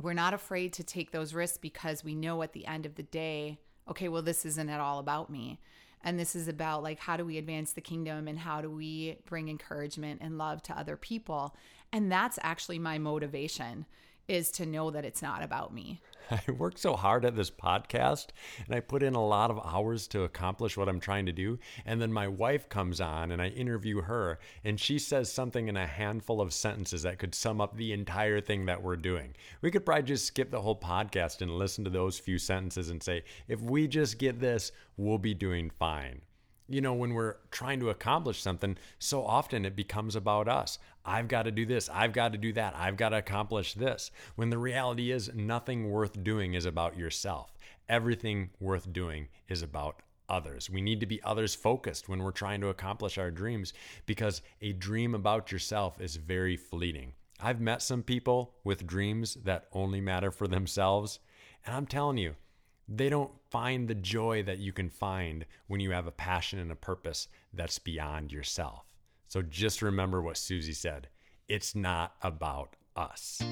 we're 0.00 0.12
not 0.12 0.34
afraid 0.34 0.72
to 0.74 0.84
take 0.84 1.10
those 1.10 1.34
risks 1.34 1.58
because 1.58 2.04
we 2.04 2.14
know 2.14 2.42
at 2.42 2.52
the 2.52 2.66
end 2.66 2.86
of 2.86 2.94
the 2.94 3.02
day, 3.02 3.58
okay, 3.88 4.08
well, 4.08 4.22
this 4.22 4.44
isn't 4.44 4.68
at 4.68 4.80
all 4.80 4.98
about 4.98 5.30
me. 5.30 5.58
And 6.04 6.18
this 6.18 6.36
is 6.36 6.46
about 6.46 6.82
like, 6.82 7.00
how 7.00 7.16
do 7.16 7.24
we 7.24 7.38
advance 7.38 7.72
the 7.72 7.80
kingdom 7.80 8.28
and 8.28 8.38
how 8.38 8.60
do 8.60 8.70
we 8.70 9.18
bring 9.26 9.48
encouragement 9.48 10.20
and 10.22 10.38
love 10.38 10.62
to 10.64 10.78
other 10.78 10.96
people? 10.96 11.56
And 11.92 12.12
that's 12.12 12.38
actually 12.42 12.78
my 12.78 12.98
motivation 12.98 13.86
is 14.28 14.50
to 14.52 14.66
know 14.66 14.90
that 14.90 15.04
it's 15.04 15.22
not 15.22 15.42
about 15.42 15.72
me. 15.72 16.00
I 16.30 16.50
work 16.52 16.76
so 16.76 16.94
hard 16.94 17.24
at 17.24 17.34
this 17.34 17.50
podcast 17.50 18.28
and 18.66 18.74
I 18.74 18.80
put 18.80 19.02
in 19.02 19.14
a 19.14 19.26
lot 19.26 19.50
of 19.50 19.60
hours 19.64 20.06
to 20.08 20.24
accomplish 20.24 20.76
what 20.76 20.88
I'm 20.88 21.00
trying 21.00 21.26
to 21.26 21.32
do. 21.32 21.58
And 21.86 22.00
then 22.00 22.12
my 22.12 22.28
wife 22.28 22.68
comes 22.68 23.00
on 23.00 23.32
and 23.32 23.40
I 23.40 23.48
interview 23.48 24.02
her 24.02 24.38
and 24.64 24.78
she 24.78 24.98
says 24.98 25.32
something 25.32 25.68
in 25.68 25.76
a 25.76 25.86
handful 25.86 26.40
of 26.40 26.52
sentences 26.52 27.02
that 27.02 27.18
could 27.18 27.34
sum 27.34 27.60
up 27.60 27.76
the 27.76 27.92
entire 27.92 28.40
thing 28.40 28.66
that 28.66 28.82
we're 28.82 28.96
doing. 28.96 29.34
We 29.62 29.70
could 29.70 29.86
probably 29.86 30.02
just 30.04 30.26
skip 30.26 30.50
the 30.50 30.60
whole 30.60 30.78
podcast 30.78 31.40
and 31.40 31.50
listen 31.50 31.84
to 31.84 31.90
those 31.90 32.18
few 32.18 32.38
sentences 32.38 32.90
and 32.90 33.02
say, 33.02 33.24
if 33.48 33.60
we 33.62 33.88
just 33.88 34.18
get 34.18 34.38
this, 34.38 34.72
we'll 34.96 35.18
be 35.18 35.34
doing 35.34 35.70
fine 35.70 36.20
you 36.68 36.80
know, 36.80 36.92
when 36.92 37.14
we're 37.14 37.36
trying 37.50 37.80
to 37.80 37.90
accomplish 37.90 38.42
something, 38.42 38.76
so 38.98 39.24
often 39.24 39.64
it 39.64 39.74
becomes 39.74 40.14
about 40.14 40.48
us. 40.48 40.78
I've 41.04 41.28
got 41.28 41.44
to 41.44 41.50
do 41.50 41.64
this. 41.64 41.88
I've 41.88 42.12
got 42.12 42.32
to 42.32 42.38
do 42.38 42.52
that. 42.52 42.74
I've 42.76 42.96
got 42.96 43.10
to 43.10 43.16
accomplish 43.16 43.74
this. 43.74 44.10
When 44.36 44.50
the 44.50 44.58
reality 44.58 45.10
is, 45.10 45.32
nothing 45.34 45.90
worth 45.90 46.22
doing 46.22 46.54
is 46.54 46.66
about 46.66 46.98
yourself. 46.98 47.56
Everything 47.88 48.50
worth 48.60 48.92
doing 48.92 49.28
is 49.48 49.62
about 49.62 50.02
others. 50.28 50.68
We 50.68 50.82
need 50.82 51.00
to 51.00 51.06
be 51.06 51.22
others 51.22 51.54
focused 51.54 52.08
when 52.08 52.22
we're 52.22 52.32
trying 52.32 52.60
to 52.60 52.68
accomplish 52.68 53.16
our 53.16 53.30
dreams 53.30 53.72
because 54.04 54.42
a 54.60 54.72
dream 54.72 55.14
about 55.14 55.50
yourself 55.50 56.00
is 56.00 56.16
very 56.16 56.56
fleeting. 56.56 57.14
I've 57.40 57.60
met 57.60 57.82
some 57.82 58.02
people 58.02 58.54
with 58.64 58.86
dreams 58.86 59.38
that 59.44 59.68
only 59.72 60.00
matter 60.00 60.30
for 60.30 60.48
themselves, 60.48 61.20
and 61.64 61.74
I'm 61.74 61.86
telling 61.86 62.18
you, 62.18 62.34
they 62.88 63.10
don't 63.10 63.30
find 63.50 63.86
the 63.86 63.94
joy 63.94 64.42
that 64.44 64.58
you 64.58 64.72
can 64.72 64.88
find 64.88 65.44
when 65.66 65.80
you 65.80 65.90
have 65.90 66.06
a 66.06 66.12
passion 66.12 66.58
and 66.58 66.72
a 66.72 66.76
purpose 66.76 67.28
that's 67.52 67.78
beyond 67.78 68.32
yourself. 68.32 68.86
So 69.28 69.42
just 69.42 69.82
remember 69.82 70.22
what 70.22 70.38
Susie 70.38 70.72
said 70.72 71.08
it's 71.48 71.74
not 71.74 72.14
about 72.22 72.76
us. 72.96 73.42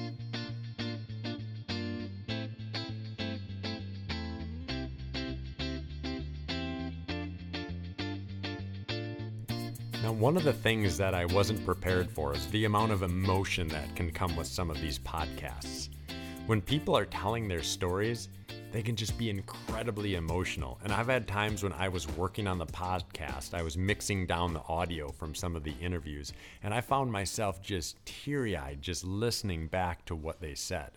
Now, 10.03 10.13
one 10.13 10.37
of 10.37 10.43
the 10.43 10.53
things 10.53 10.97
that 10.97 11.13
I 11.13 11.25
wasn't 11.25 11.65
prepared 11.65 12.09
for 12.09 12.33
is 12.33 12.47
the 12.47 12.65
amount 12.65 12.91
of 12.91 13.03
emotion 13.03 13.67
that 13.69 13.95
can 13.95 14.11
come 14.11 14.35
with 14.35 14.47
some 14.47 14.69
of 14.69 14.79
these 14.79 14.97
podcasts. 14.99 15.89
When 16.45 16.61
people 16.61 16.97
are 16.97 17.05
telling 17.05 17.47
their 17.47 17.63
stories, 17.63 18.29
they 18.71 18.81
can 18.81 18.95
just 18.95 19.17
be 19.17 19.29
incredibly 19.29 20.15
emotional. 20.15 20.79
And 20.83 20.91
I've 20.91 21.07
had 21.07 21.27
times 21.27 21.63
when 21.63 21.73
I 21.73 21.87
was 21.87 22.07
working 22.09 22.47
on 22.47 22.57
the 22.57 22.65
podcast, 22.65 23.53
I 23.53 23.61
was 23.61 23.77
mixing 23.77 24.25
down 24.25 24.53
the 24.53 24.63
audio 24.67 25.09
from 25.09 25.33
some 25.33 25.55
of 25.55 25.63
the 25.63 25.75
interviews, 25.81 26.33
and 26.63 26.73
I 26.73 26.81
found 26.81 27.11
myself 27.11 27.61
just 27.61 27.97
teary 28.05 28.57
eyed 28.57 28.81
just 28.81 29.03
listening 29.03 29.67
back 29.67 30.05
to 30.05 30.15
what 30.15 30.41
they 30.41 30.53
said. 30.53 30.91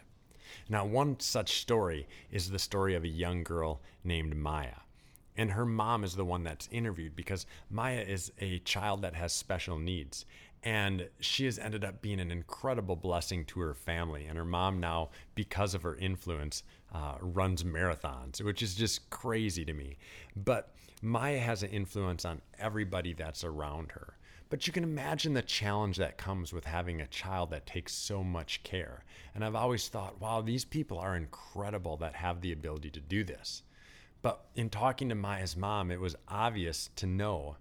Now, 0.68 0.84
one 0.84 1.18
such 1.20 1.60
story 1.60 2.08
is 2.30 2.50
the 2.50 2.58
story 2.58 2.94
of 2.94 3.04
a 3.04 3.08
young 3.08 3.44
girl 3.44 3.80
named 4.04 4.36
Maya. 4.36 4.80
And 5.36 5.52
her 5.52 5.64
mom 5.64 6.04
is 6.04 6.16
the 6.16 6.24
one 6.24 6.42
that's 6.42 6.68
interviewed 6.72 7.14
because 7.16 7.46
Maya 7.70 8.04
is 8.06 8.32
a 8.40 8.58
child 8.58 9.02
that 9.02 9.14
has 9.14 9.32
special 9.32 9.78
needs. 9.78 10.26
And 10.62 11.08
she 11.20 11.46
has 11.46 11.58
ended 11.58 11.84
up 11.84 12.02
being 12.02 12.20
an 12.20 12.30
incredible 12.30 12.96
blessing 12.96 13.46
to 13.46 13.60
her 13.60 13.74
family. 13.74 14.26
And 14.26 14.36
her 14.36 14.44
mom 14.44 14.80
now, 14.80 15.10
because 15.34 15.72
of 15.74 15.82
her 15.82 15.96
influence, 15.96 16.62
uh, 16.92 17.16
runs 17.20 17.62
marathons, 17.62 18.42
which 18.42 18.62
is 18.62 18.75
just 18.75 19.09
crazy 19.11 19.64
to 19.64 19.73
me. 19.73 19.97
But 20.37 20.73
Maya 21.02 21.38
has 21.38 21.62
an 21.62 21.70
influence 21.70 22.25
on 22.25 22.42
everybody 22.59 23.12
that's 23.12 23.44
around 23.44 23.92
her. 23.92 24.14
But 24.50 24.66
you 24.66 24.73
can 24.73 24.82
imagine 24.82 25.32
the 25.32 25.42
challenge 25.42 25.97
that 25.99 26.18
comes 26.18 26.52
with 26.52 26.64
having 26.64 27.00
a 27.00 27.06
child 27.06 27.50
that 27.50 27.66
takes 27.66 27.92
so 27.92 28.25
much 28.25 28.64
care. 28.64 29.04
And 29.35 29.44
I've 29.44 29.54
always 29.54 29.88
thought, 29.88 30.20
wow, 30.20 30.40
these 30.40 30.64
people 30.64 30.99
are 30.99 31.16
incredible 31.16 31.97
that 31.99 32.16
have 32.16 32.40
the 32.40 32.52
ability 32.52 32.90
to 32.90 33.00
do 33.00 33.23
this. 33.23 33.62
But 34.23 34.44
in 34.56 34.68
talking 34.68 35.09
to 35.09 35.14
Maya's 35.14 35.56
mom, 35.56 35.90
it 35.90 36.00
was 36.00 36.16
obvious 36.28 36.90
to 36.97 37.06
know 37.06 37.56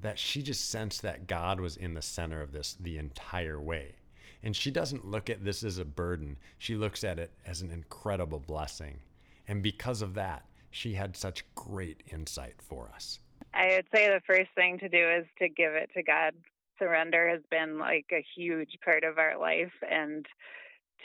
that 0.00 0.18
she 0.18 0.42
just 0.42 0.68
sensed 0.70 1.02
that 1.02 1.26
God 1.26 1.60
was 1.60 1.76
in 1.76 1.94
the 1.94 2.02
center 2.02 2.42
of 2.42 2.52
this 2.52 2.76
the 2.80 2.98
entire 2.98 3.60
way. 3.60 3.94
And 4.42 4.54
she 4.54 4.70
doesn't 4.70 5.06
look 5.06 5.28
at 5.30 5.44
this 5.44 5.64
as 5.64 5.78
a 5.78 5.84
burden, 5.84 6.38
she 6.58 6.76
looks 6.76 7.04
at 7.04 7.18
it 7.18 7.32
as 7.44 7.62
an 7.62 7.70
incredible 7.70 8.40
blessing. 8.40 9.00
And 9.48 9.62
because 9.62 10.02
of 10.02 10.14
that, 10.14 10.44
she 10.70 10.94
had 10.94 11.16
such 11.16 11.44
great 11.54 12.02
insight 12.12 12.60
for 12.60 12.90
us. 12.94 13.20
I 13.54 13.68
would 13.68 13.86
say 13.94 14.08
the 14.08 14.20
first 14.26 14.50
thing 14.54 14.78
to 14.78 14.88
do 14.88 14.98
is 14.98 15.24
to 15.38 15.48
give 15.48 15.72
it 15.72 15.90
to 15.94 16.02
God. 16.02 16.34
Surrender 16.78 17.28
has 17.28 17.40
been 17.50 17.78
like 17.78 18.06
a 18.12 18.24
huge 18.36 18.76
part 18.84 19.02
of 19.02 19.18
our 19.18 19.38
life. 19.38 19.72
And 19.90 20.26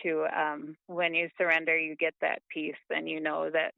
to, 0.03 0.25
um, 0.37 0.75
when 0.87 1.13
you 1.13 1.29
surrender, 1.37 1.77
you 1.77 1.95
get 1.95 2.13
that 2.21 2.41
peace 2.53 2.75
and 2.89 3.07
you 3.07 3.21
know 3.21 3.49
that 3.49 3.73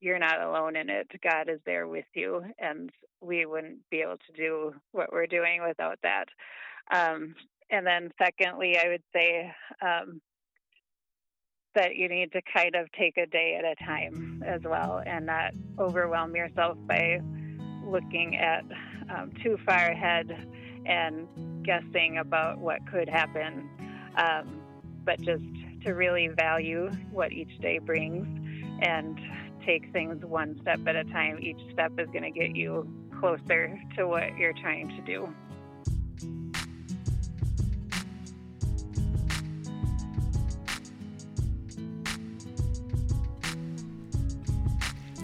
you're 0.00 0.18
not 0.18 0.40
alone 0.40 0.76
in 0.76 0.88
it. 0.88 1.08
God 1.22 1.48
is 1.48 1.60
there 1.66 1.86
with 1.86 2.06
you. 2.14 2.42
And 2.58 2.90
we 3.20 3.44
wouldn't 3.44 3.78
be 3.90 4.00
able 4.00 4.16
to 4.16 4.32
do 4.34 4.74
what 4.92 5.12
we're 5.12 5.26
doing 5.26 5.62
without 5.66 5.98
that. 6.02 6.26
Um, 6.90 7.34
and 7.74 7.86
then, 7.86 8.10
secondly, 8.22 8.78
I 8.78 8.88
would 8.88 9.02
say 9.12 9.52
um, 9.82 10.20
that 11.74 11.96
you 11.96 12.08
need 12.08 12.30
to 12.32 12.40
kind 12.56 12.76
of 12.76 12.86
take 12.92 13.16
a 13.16 13.26
day 13.26 13.58
at 13.58 13.64
a 13.64 13.74
time 13.84 14.42
as 14.46 14.60
well 14.62 15.02
and 15.04 15.26
not 15.26 15.52
overwhelm 15.78 16.36
yourself 16.36 16.78
by 16.86 17.20
looking 17.84 18.36
at 18.36 18.64
um, 19.10 19.32
too 19.42 19.58
far 19.66 19.88
ahead 19.88 20.30
and 20.86 21.26
guessing 21.64 22.18
about 22.18 22.58
what 22.58 22.78
could 22.90 23.08
happen, 23.08 23.68
um, 24.16 24.62
but 25.04 25.20
just 25.20 25.42
to 25.84 25.94
really 25.94 26.28
value 26.28 26.90
what 27.10 27.32
each 27.32 27.58
day 27.60 27.78
brings 27.78 28.24
and 28.82 29.18
take 29.66 29.90
things 29.92 30.24
one 30.24 30.56
step 30.62 30.78
at 30.86 30.94
a 30.94 31.04
time. 31.04 31.38
Each 31.40 31.60
step 31.72 31.92
is 31.98 32.06
going 32.12 32.22
to 32.22 32.30
get 32.30 32.54
you 32.54 32.88
closer 33.18 33.80
to 33.96 34.06
what 34.06 34.36
you're 34.38 34.52
trying 34.52 34.88
to 34.90 35.00
do. 35.02 35.34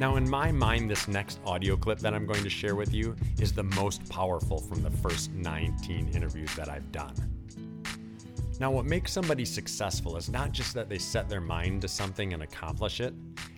Now, 0.00 0.16
in 0.16 0.30
my 0.30 0.50
mind, 0.50 0.90
this 0.90 1.08
next 1.08 1.40
audio 1.44 1.76
clip 1.76 1.98
that 1.98 2.14
I'm 2.14 2.24
going 2.24 2.42
to 2.42 2.48
share 2.48 2.74
with 2.74 2.94
you 2.94 3.14
is 3.38 3.52
the 3.52 3.64
most 3.64 4.08
powerful 4.08 4.56
from 4.56 4.82
the 4.82 4.90
first 4.90 5.30
19 5.32 6.08
interviews 6.14 6.54
that 6.56 6.70
I've 6.70 6.90
done. 6.90 7.14
Now, 8.58 8.70
what 8.70 8.86
makes 8.86 9.12
somebody 9.12 9.44
successful 9.44 10.16
is 10.16 10.30
not 10.30 10.52
just 10.52 10.72
that 10.72 10.88
they 10.88 10.96
set 10.96 11.28
their 11.28 11.42
mind 11.42 11.82
to 11.82 11.88
something 11.88 12.32
and 12.32 12.42
accomplish 12.42 13.02
it, 13.02 13.12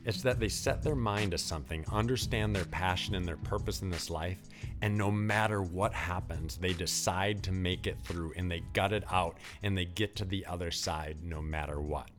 it's 0.04 0.20
that 0.22 0.40
they 0.40 0.48
set 0.48 0.82
their 0.82 0.96
mind 0.96 1.30
to 1.30 1.38
something, 1.38 1.84
understand 1.92 2.56
their 2.56 2.64
passion 2.64 3.14
and 3.14 3.24
their 3.24 3.36
purpose 3.36 3.82
in 3.82 3.90
this 3.90 4.10
life, 4.10 4.40
and 4.80 4.98
no 4.98 5.12
matter 5.12 5.62
what 5.62 5.94
happens, 5.94 6.56
they 6.56 6.72
decide 6.72 7.44
to 7.44 7.52
make 7.52 7.86
it 7.86 7.98
through 8.02 8.32
and 8.36 8.50
they 8.50 8.64
gut 8.72 8.92
it 8.92 9.04
out 9.12 9.36
and 9.62 9.78
they 9.78 9.84
get 9.84 10.16
to 10.16 10.24
the 10.24 10.44
other 10.46 10.72
side 10.72 11.18
no 11.22 11.40
matter 11.40 11.80
what. 11.80 12.10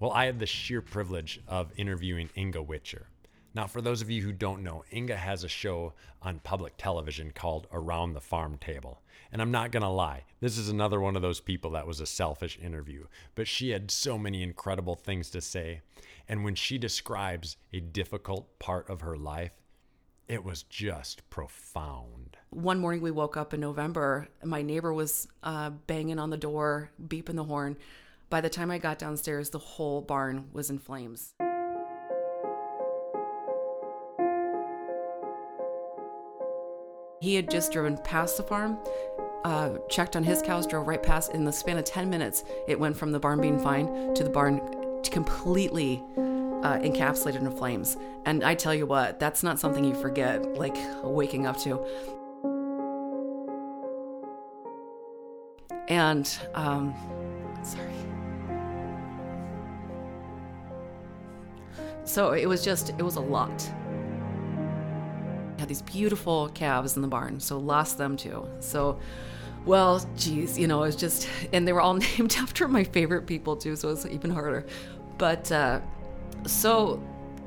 Well, 0.00 0.10
I 0.10 0.26
had 0.26 0.40
the 0.40 0.46
sheer 0.46 0.82
privilege 0.82 1.40
of 1.46 1.70
interviewing 1.76 2.30
Inga 2.36 2.64
Witscher. 2.64 3.04
Now, 3.52 3.66
for 3.66 3.82
those 3.82 4.00
of 4.00 4.10
you 4.10 4.22
who 4.22 4.32
don't 4.32 4.62
know, 4.62 4.84
Inga 4.92 5.16
has 5.16 5.42
a 5.42 5.48
show 5.48 5.92
on 6.22 6.38
public 6.38 6.74
television 6.76 7.32
called 7.32 7.66
Around 7.72 8.12
the 8.12 8.20
Farm 8.20 8.58
Table. 8.58 9.02
And 9.32 9.42
I'm 9.42 9.50
not 9.50 9.72
going 9.72 9.82
to 9.82 9.88
lie, 9.88 10.24
this 10.40 10.56
is 10.56 10.68
another 10.68 11.00
one 11.00 11.16
of 11.16 11.22
those 11.22 11.40
people 11.40 11.72
that 11.72 11.86
was 11.86 12.00
a 12.00 12.06
selfish 12.06 12.58
interview, 12.62 13.06
but 13.34 13.48
she 13.48 13.70
had 13.70 13.90
so 13.90 14.18
many 14.18 14.42
incredible 14.42 14.94
things 14.94 15.30
to 15.30 15.40
say. 15.40 15.82
And 16.28 16.44
when 16.44 16.54
she 16.54 16.78
describes 16.78 17.56
a 17.72 17.80
difficult 17.80 18.58
part 18.60 18.88
of 18.88 19.00
her 19.00 19.16
life, 19.16 19.52
it 20.28 20.44
was 20.44 20.62
just 20.62 21.28
profound. 21.28 22.36
One 22.50 22.78
morning 22.78 23.02
we 23.02 23.10
woke 23.10 23.36
up 23.36 23.52
in 23.52 23.60
November, 23.60 24.28
my 24.44 24.62
neighbor 24.62 24.92
was 24.92 25.26
uh, 25.42 25.70
banging 25.70 26.20
on 26.20 26.30
the 26.30 26.36
door, 26.36 26.92
beeping 27.08 27.34
the 27.34 27.44
horn. 27.44 27.76
By 28.28 28.40
the 28.40 28.50
time 28.50 28.70
I 28.70 28.78
got 28.78 29.00
downstairs, 29.00 29.50
the 29.50 29.58
whole 29.58 30.02
barn 30.02 30.50
was 30.52 30.70
in 30.70 30.78
flames. 30.78 31.34
He 37.20 37.34
had 37.34 37.50
just 37.50 37.70
driven 37.70 37.98
past 37.98 38.38
the 38.38 38.42
farm, 38.42 38.78
uh, 39.44 39.76
checked 39.90 40.16
on 40.16 40.24
his 40.24 40.40
cows, 40.40 40.66
drove 40.66 40.88
right 40.88 41.02
past. 41.02 41.34
In 41.34 41.44
the 41.44 41.52
span 41.52 41.76
of 41.76 41.84
10 41.84 42.08
minutes, 42.08 42.44
it 42.66 42.80
went 42.80 42.96
from 42.96 43.12
the 43.12 43.20
barn 43.20 43.42
being 43.42 43.58
fine 43.58 44.14
to 44.14 44.24
the 44.24 44.30
barn 44.30 44.58
completely 45.10 46.02
uh, 46.16 46.78
encapsulated 46.78 47.42
in 47.42 47.50
flames. 47.50 47.98
And 48.24 48.42
I 48.42 48.54
tell 48.54 48.74
you 48.74 48.86
what, 48.86 49.20
that's 49.20 49.42
not 49.42 49.58
something 49.58 49.84
you 49.84 49.94
forget, 49.94 50.54
like 50.54 50.76
waking 51.02 51.46
up 51.46 51.58
to. 51.58 51.84
And, 55.88 56.38
um, 56.54 56.94
sorry. 57.62 57.92
So 62.04 62.32
it 62.32 62.46
was 62.46 62.64
just, 62.64 62.90
it 62.90 63.02
was 63.02 63.16
a 63.16 63.20
lot 63.20 63.70
these 65.70 65.82
beautiful 65.82 66.48
calves 66.48 66.96
in 66.96 67.02
the 67.02 67.06
barn, 67.06 67.38
so 67.38 67.56
lost 67.56 67.96
them 67.96 68.16
too. 68.16 68.44
So, 68.58 68.98
well, 69.64 70.04
geez, 70.16 70.58
you 70.58 70.66
know, 70.66 70.82
it 70.82 70.86
was 70.86 70.96
just, 70.96 71.28
and 71.52 71.66
they 71.66 71.72
were 71.72 71.80
all 71.80 71.94
named 72.18 72.36
after 72.38 72.66
my 72.66 72.82
favorite 72.82 73.24
people 73.24 73.54
too, 73.56 73.76
so 73.76 73.88
it 73.88 73.92
was 73.92 74.06
even 74.08 74.30
harder. 74.30 74.66
But 75.16 75.50
uh, 75.52 75.80
so 76.44 77.00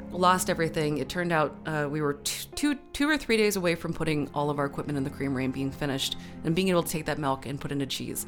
lost 0.09 0.49
everything. 0.49 0.99
It 0.99 1.09
turned 1.09 1.33
out 1.33 1.53
uh, 1.65 1.89
we 1.91 2.01
were 2.01 2.13
two, 2.13 2.75
two 2.93 3.09
or 3.09 3.17
three 3.17 3.35
days 3.35 3.57
away 3.57 3.75
from 3.75 3.93
putting 3.93 4.29
all 4.33 4.49
of 4.49 4.57
our 4.57 4.65
equipment 4.65 4.97
in 4.97 5.03
the 5.03 5.09
creamery 5.09 5.43
and 5.43 5.53
being 5.53 5.69
finished, 5.69 6.15
and 6.45 6.55
being 6.55 6.69
able 6.69 6.83
to 6.83 6.89
take 6.89 7.05
that 7.07 7.19
milk 7.19 7.45
and 7.45 7.59
put 7.59 7.73
into 7.73 7.85
cheese. 7.85 8.25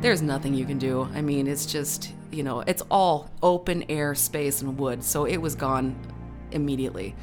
There's 0.00 0.22
nothing 0.22 0.54
you 0.54 0.64
can 0.64 0.78
do. 0.78 1.08
I 1.14 1.22
mean, 1.22 1.46
it's 1.46 1.66
just, 1.66 2.12
you 2.32 2.42
know, 2.42 2.60
it's 2.66 2.82
all 2.90 3.30
open 3.44 3.84
air 3.88 4.16
space 4.16 4.60
and 4.60 4.76
wood, 4.76 5.04
so 5.04 5.24
it 5.24 5.36
was 5.36 5.54
gone 5.54 5.94
immediately. 6.54 7.14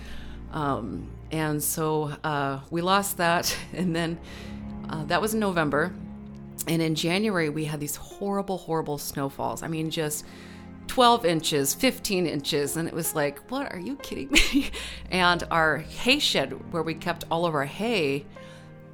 Um, 0.52 1.10
and 1.32 1.64
so 1.64 2.16
uh, 2.24 2.60
we 2.70 2.82
lost 2.82 3.18
that. 3.18 3.56
And 3.74 3.96
then 3.96 4.20
uh, 4.90 5.06
that 5.06 5.22
was 5.22 5.34
in 5.34 5.40
November. 5.40 5.94
And 6.68 6.82
in 6.82 6.94
January, 6.96 7.50
we 7.50 7.66
had 7.66 7.80
these 7.80 7.96
horrible, 7.96 8.58
horrible 8.58 8.98
snowfalls. 8.98 9.64
I 9.64 9.68
mean, 9.68 9.90
just 9.90 10.26
12 10.88 11.26
inches, 11.26 11.74
15 11.74 12.28
inches. 12.28 12.78
And 12.78 12.88
it 12.88 12.94
was 12.94 13.16
like, 13.16 13.40
what 13.50 13.72
are 13.74 13.80
you 13.80 13.96
kidding 13.98 14.30
me? 14.30 14.70
and 15.12 15.44
our 15.50 15.78
hay 15.78 16.20
shed, 16.20 16.72
where 16.72 16.84
we 16.84 16.94
kept 16.94 17.24
all 17.32 17.46
of 17.46 17.56
our 17.56 17.66
hay, 17.66 18.26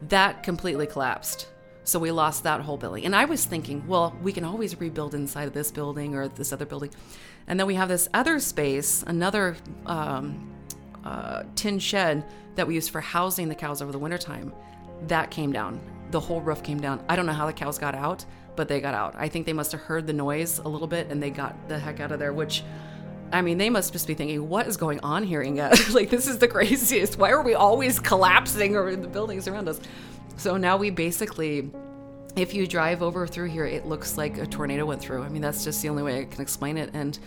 that 0.09 0.43
completely 0.43 0.85
collapsed. 0.85 1.47
So 1.83 1.99
we 1.99 2.11
lost 2.11 2.43
that 2.43 2.61
whole 2.61 2.77
building. 2.77 3.05
And 3.05 3.15
I 3.15 3.25
was 3.25 3.45
thinking, 3.45 3.87
well, 3.87 4.15
we 4.21 4.31
can 4.31 4.43
always 4.43 4.79
rebuild 4.79 5.15
inside 5.15 5.47
of 5.47 5.53
this 5.53 5.71
building 5.71 6.15
or 6.15 6.27
this 6.27 6.53
other 6.53 6.65
building. 6.65 6.91
And 7.47 7.59
then 7.59 7.67
we 7.67 7.75
have 7.75 7.89
this 7.89 8.09
other 8.13 8.39
space, 8.39 9.03
another 9.07 9.55
um, 9.85 10.51
uh, 11.03 11.43
tin 11.55 11.79
shed 11.79 12.25
that 12.55 12.67
we 12.67 12.75
use 12.75 12.89
for 12.89 12.99
housing 12.99 13.47
the 13.47 13.55
cows 13.55 13.81
over 13.81 13.91
the 13.91 13.99
wintertime. 13.99 14.53
That 15.07 15.31
came 15.31 15.53
down. 15.53 15.79
The 16.11 16.19
whole 16.19 16.41
roof 16.41 16.63
came 16.63 16.79
down. 16.79 17.03
I 17.07 17.15
don't 17.15 17.25
know 17.25 17.33
how 17.33 17.45
the 17.45 17.53
cows 17.53 17.77
got 17.77 17.95
out, 17.95 18.25
but 18.55 18.67
they 18.67 18.81
got 18.81 18.93
out. 18.93 19.15
I 19.17 19.29
think 19.29 19.45
they 19.45 19.53
must 19.53 19.71
have 19.71 19.81
heard 19.81 20.07
the 20.07 20.13
noise 20.13 20.59
a 20.59 20.67
little 20.67 20.87
bit 20.87 21.07
and 21.09 21.21
they 21.21 21.29
got 21.29 21.55
the 21.69 21.79
heck 21.79 21.99
out 21.99 22.11
of 22.11 22.19
there, 22.19 22.33
which. 22.33 22.63
I 23.29 23.41
mean, 23.41 23.57
they 23.57 23.69
must 23.69 23.91
just 23.91 24.07
be 24.07 24.13
thinking, 24.13 24.47
what 24.47 24.67
is 24.67 24.77
going 24.77 25.01
on 25.01 25.21
here, 25.21 25.41
Inga? 25.41 25.75
like, 25.91 26.09
this 26.09 26.27
is 26.27 26.37
the 26.37 26.47
craziest. 26.47 27.17
Why 27.17 27.31
are 27.31 27.41
we 27.41 27.55
always 27.55 27.99
collapsing 27.99 28.77
over 28.77 28.95
the 28.95 29.09
buildings 29.09 29.49
around 29.49 29.67
us? 29.67 29.81
So 30.37 30.55
now 30.55 30.77
we 30.77 30.91
basically 30.91 31.69
if 32.37 32.53
you 32.53 32.67
drive 32.67 33.01
over 33.01 33.25
through 33.25 33.47
here, 33.47 33.65
it 33.65 33.85
looks 33.85 34.17
like 34.17 34.37
a 34.37 34.45
tornado 34.45 34.85
went 34.85 35.01
through. 35.01 35.23
I 35.23 35.29
mean, 35.29 35.41
that's 35.41 35.63
just 35.63 35.81
the 35.81 35.89
only 35.89 36.03
way 36.03 36.19
I 36.19 36.25
can 36.25 36.41
explain 36.41 36.77
it. 36.77 36.91
And 36.93 37.17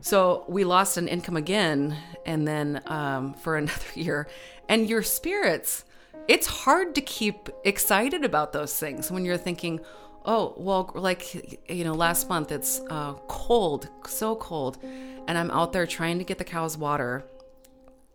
so 0.00 0.44
we 0.48 0.64
lost 0.64 0.96
an 0.96 1.08
income 1.08 1.36
again, 1.36 1.96
and 2.26 2.46
then 2.46 2.82
um, 2.86 3.34
for 3.34 3.56
another 3.58 3.84
year. 3.94 4.28
And 4.68 4.88
your 4.88 5.02
spirits, 5.02 5.84
it's 6.28 6.46
hard 6.46 6.94
to 6.94 7.00
keep 7.00 7.50
excited 7.64 8.24
about 8.24 8.52
those 8.52 8.78
things 8.78 9.10
when 9.10 9.24
you're 9.24 9.36
thinking, 9.36 9.80
oh, 10.24 10.54
well, 10.56 10.90
like, 10.94 11.68
you 11.70 11.84
know, 11.84 11.92
last 11.92 12.28
month 12.28 12.50
it's 12.50 12.80
uh, 12.88 13.12
cold, 13.28 13.88
so 14.06 14.34
cold. 14.36 14.78
And 15.26 15.36
I'm 15.36 15.50
out 15.50 15.72
there 15.72 15.86
trying 15.86 16.18
to 16.18 16.24
get 16.24 16.38
the 16.38 16.44
cows 16.44 16.78
water. 16.78 17.24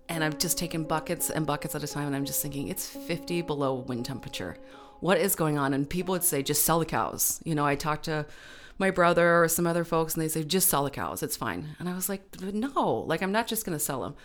And 0.07 0.23
I've 0.23 0.39
just 0.39 0.57
taken 0.57 0.83
buckets 0.85 1.29
and 1.29 1.45
buckets 1.45 1.75
at 1.75 1.83
a 1.83 1.87
time. 1.87 2.07
And 2.07 2.15
I'm 2.15 2.25
just 2.25 2.41
thinking, 2.41 2.67
it's 2.67 2.87
50 2.87 3.43
below 3.43 3.75
wind 3.75 4.05
temperature 4.05 4.57
what 4.99 5.17
is 5.17 5.35
going 5.35 5.57
on? 5.57 5.73
And 5.73 5.89
people 5.89 6.13
would 6.13 6.23
say, 6.23 6.43
just 6.43 6.65
sell 6.65 6.79
the 6.79 6.85
cows. 6.85 7.41
You 7.43 7.55
know, 7.55 7.65
I 7.65 7.75
talked 7.75 8.05
to 8.05 8.25
my 8.77 8.91
brother 8.91 9.43
or 9.43 9.47
some 9.47 9.67
other 9.67 9.83
folks 9.83 10.13
and 10.13 10.23
they 10.23 10.27
say, 10.27 10.43
just 10.43 10.69
sell 10.69 10.83
the 10.83 10.89
cows. 10.89 11.21
It's 11.21 11.37
fine. 11.37 11.75
And 11.79 11.89
I 11.89 11.93
was 11.93 12.09
like, 12.09 12.23
no, 12.41 13.03
like, 13.07 13.21
I'm 13.21 13.31
not 13.31 13.47
just 13.47 13.65
going 13.65 13.77
to 13.77 13.83
sell 13.83 14.01
them. 14.01 14.15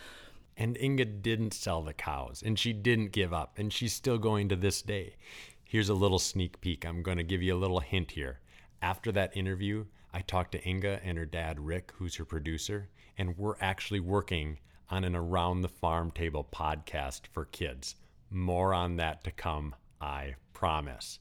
And 0.57 0.79
Inga 0.81 1.07
didn't 1.07 1.55
sell 1.55 1.83
the 1.83 1.93
cows 1.93 2.43
and 2.45 2.59
she 2.59 2.73
didn't 2.73 3.13
give 3.13 3.33
up 3.33 3.59
and 3.59 3.73
she's 3.73 3.93
still 3.93 4.19
going 4.19 4.49
to 4.51 4.57
this 4.57 4.83
day. 4.83 5.17
Here's 5.65 5.89
a 5.89 5.95
little 5.95 6.21
sneak 6.21 6.61
peek. 6.61 6.87
I'm 6.87 7.03
going 7.03 7.17
to 7.19 7.25
give 7.25 7.43
you 7.43 7.55
a 7.55 7.59
little 7.59 7.81
hint 7.81 8.13
here. 8.13 8.39
After 8.81 9.11
that 9.13 9.37
interview, 9.37 9.87
I 10.13 10.21
talked 10.21 10.53
to 10.53 10.69
Inga 10.69 11.01
and 11.03 11.19
her 11.19 11.27
dad, 11.27 11.59
Rick, 11.59 11.91
who's 11.97 12.15
her 12.17 12.25
producer, 12.25 12.89
and 13.19 13.37
we're 13.37 13.57
actually 13.61 13.99
working 13.99 14.59
on 14.91 15.03
an 15.03 15.17
Around 15.17 15.63
the 15.63 15.69
Farm 15.69 16.13
Table 16.13 16.47
podcast 16.53 17.23
for 17.33 17.47
kids. 17.47 17.97
More 18.31 18.73
on 18.73 18.95
that 18.97 19.25
to 19.25 19.33
come, 19.33 19.75
I 20.01 20.35
promise. 20.55 21.19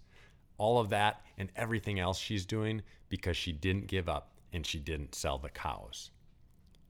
all 0.58 0.80
of 0.80 0.90
that 0.90 1.22
and 1.38 1.52
everything 1.56 2.00
else 2.00 2.18
she's 2.18 2.46
doing 2.46 2.82
because 3.10 3.36
she 3.36 3.52
didn't 3.52 3.88
give 3.88 4.08
up 4.08 4.32
and 4.54 4.66
she 4.66 4.80
didn't 4.80 5.16
sell 5.16 5.38
the 5.38 5.50
cows. 5.50 6.12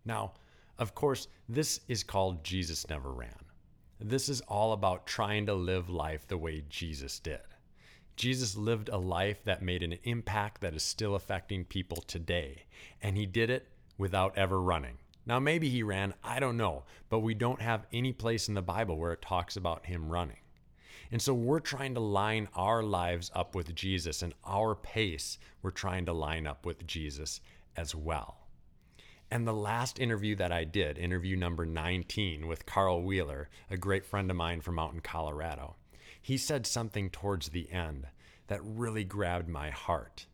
Now, 0.05 0.33
of 0.77 0.93
course, 0.95 1.27
this 1.47 1.79
is 1.87 2.03
called 2.03 2.43
Jesus 2.43 2.87
Never 2.89 3.11
Ran. 3.11 3.33
This 3.99 4.27
is 4.27 4.41
all 4.41 4.73
about 4.73 5.07
trying 5.07 5.45
to 5.45 5.53
live 5.53 5.89
life 5.89 6.27
the 6.27 6.37
way 6.37 6.63
Jesus 6.69 7.19
did. 7.19 7.39
Jesus 8.15 8.55
lived 8.57 8.89
a 8.89 8.97
life 8.97 9.43
that 9.45 9.63
made 9.63 9.81
an 9.81 9.97
impact 10.03 10.61
that 10.61 10.75
is 10.75 10.83
still 10.83 11.15
affecting 11.15 11.63
people 11.63 11.97
today, 11.97 12.65
and 13.01 13.17
he 13.17 13.25
did 13.25 13.49
it 13.49 13.67
without 13.97 14.37
ever 14.37 14.61
running. 14.61 14.97
Now, 15.25 15.39
maybe 15.39 15.69
he 15.69 15.83
ran, 15.83 16.13
I 16.23 16.39
don't 16.39 16.57
know, 16.57 16.83
but 17.09 17.19
we 17.19 17.33
don't 17.33 17.61
have 17.61 17.87
any 17.93 18.11
place 18.11 18.49
in 18.49 18.53
the 18.55 18.61
Bible 18.61 18.97
where 18.97 19.13
it 19.13 19.21
talks 19.21 19.55
about 19.55 19.85
him 19.85 20.09
running. 20.09 20.37
And 21.13 21.21
so 21.21 21.31
we're 21.31 21.59
trying 21.59 21.93
to 21.93 21.99
line 21.99 22.47
our 22.55 22.81
lives 22.81 23.29
up 23.35 23.53
with 23.53 23.75
Jesus 23.75 24.23
and 24.23 24.33
our 24.43 24.73
pace, 24.73 25.37
we're 25.61 25.69
trying 25.69 26.07
to 26.07 26.11
line 26.11 26.47
up 26.47 26.65
with 26.65 26.87
Jesus 26.87 27.39
as 27.77 27.93
well. 27.93 28.47
And 29.29 29.47
the 29.47 29.53
last 29.53 29.99
interview 29.99 30.35
that 30.37 30.51
I 30.51 30.63
did, 30.63 30.97
interview 30.97 31.35
number 31.35 31.67
19 31.67 32.47
with 32.47 32.65
Carl 32.65 33.03
Wheeler, 33.03 33.47
a 33.69 33.77
great 33.77 34.07
friend 34.07 34.31
of 34.31 34.37
mine 34.37 34.61
from 34.61 34.79
out 34.79 34.95
in 34.95 35.01
Colorado, 35.01 35.75
he 36.19 36.35
said 36.35 36.65
something 36.65 37.11
towards 37.11 37.49
the 37.49 37.71
end 37.71 38.07
that 38.47 38.63
really 38.63 39.03
grabbed 39.03 39.47
my 39.47 39.69
heart. 39.69 40.25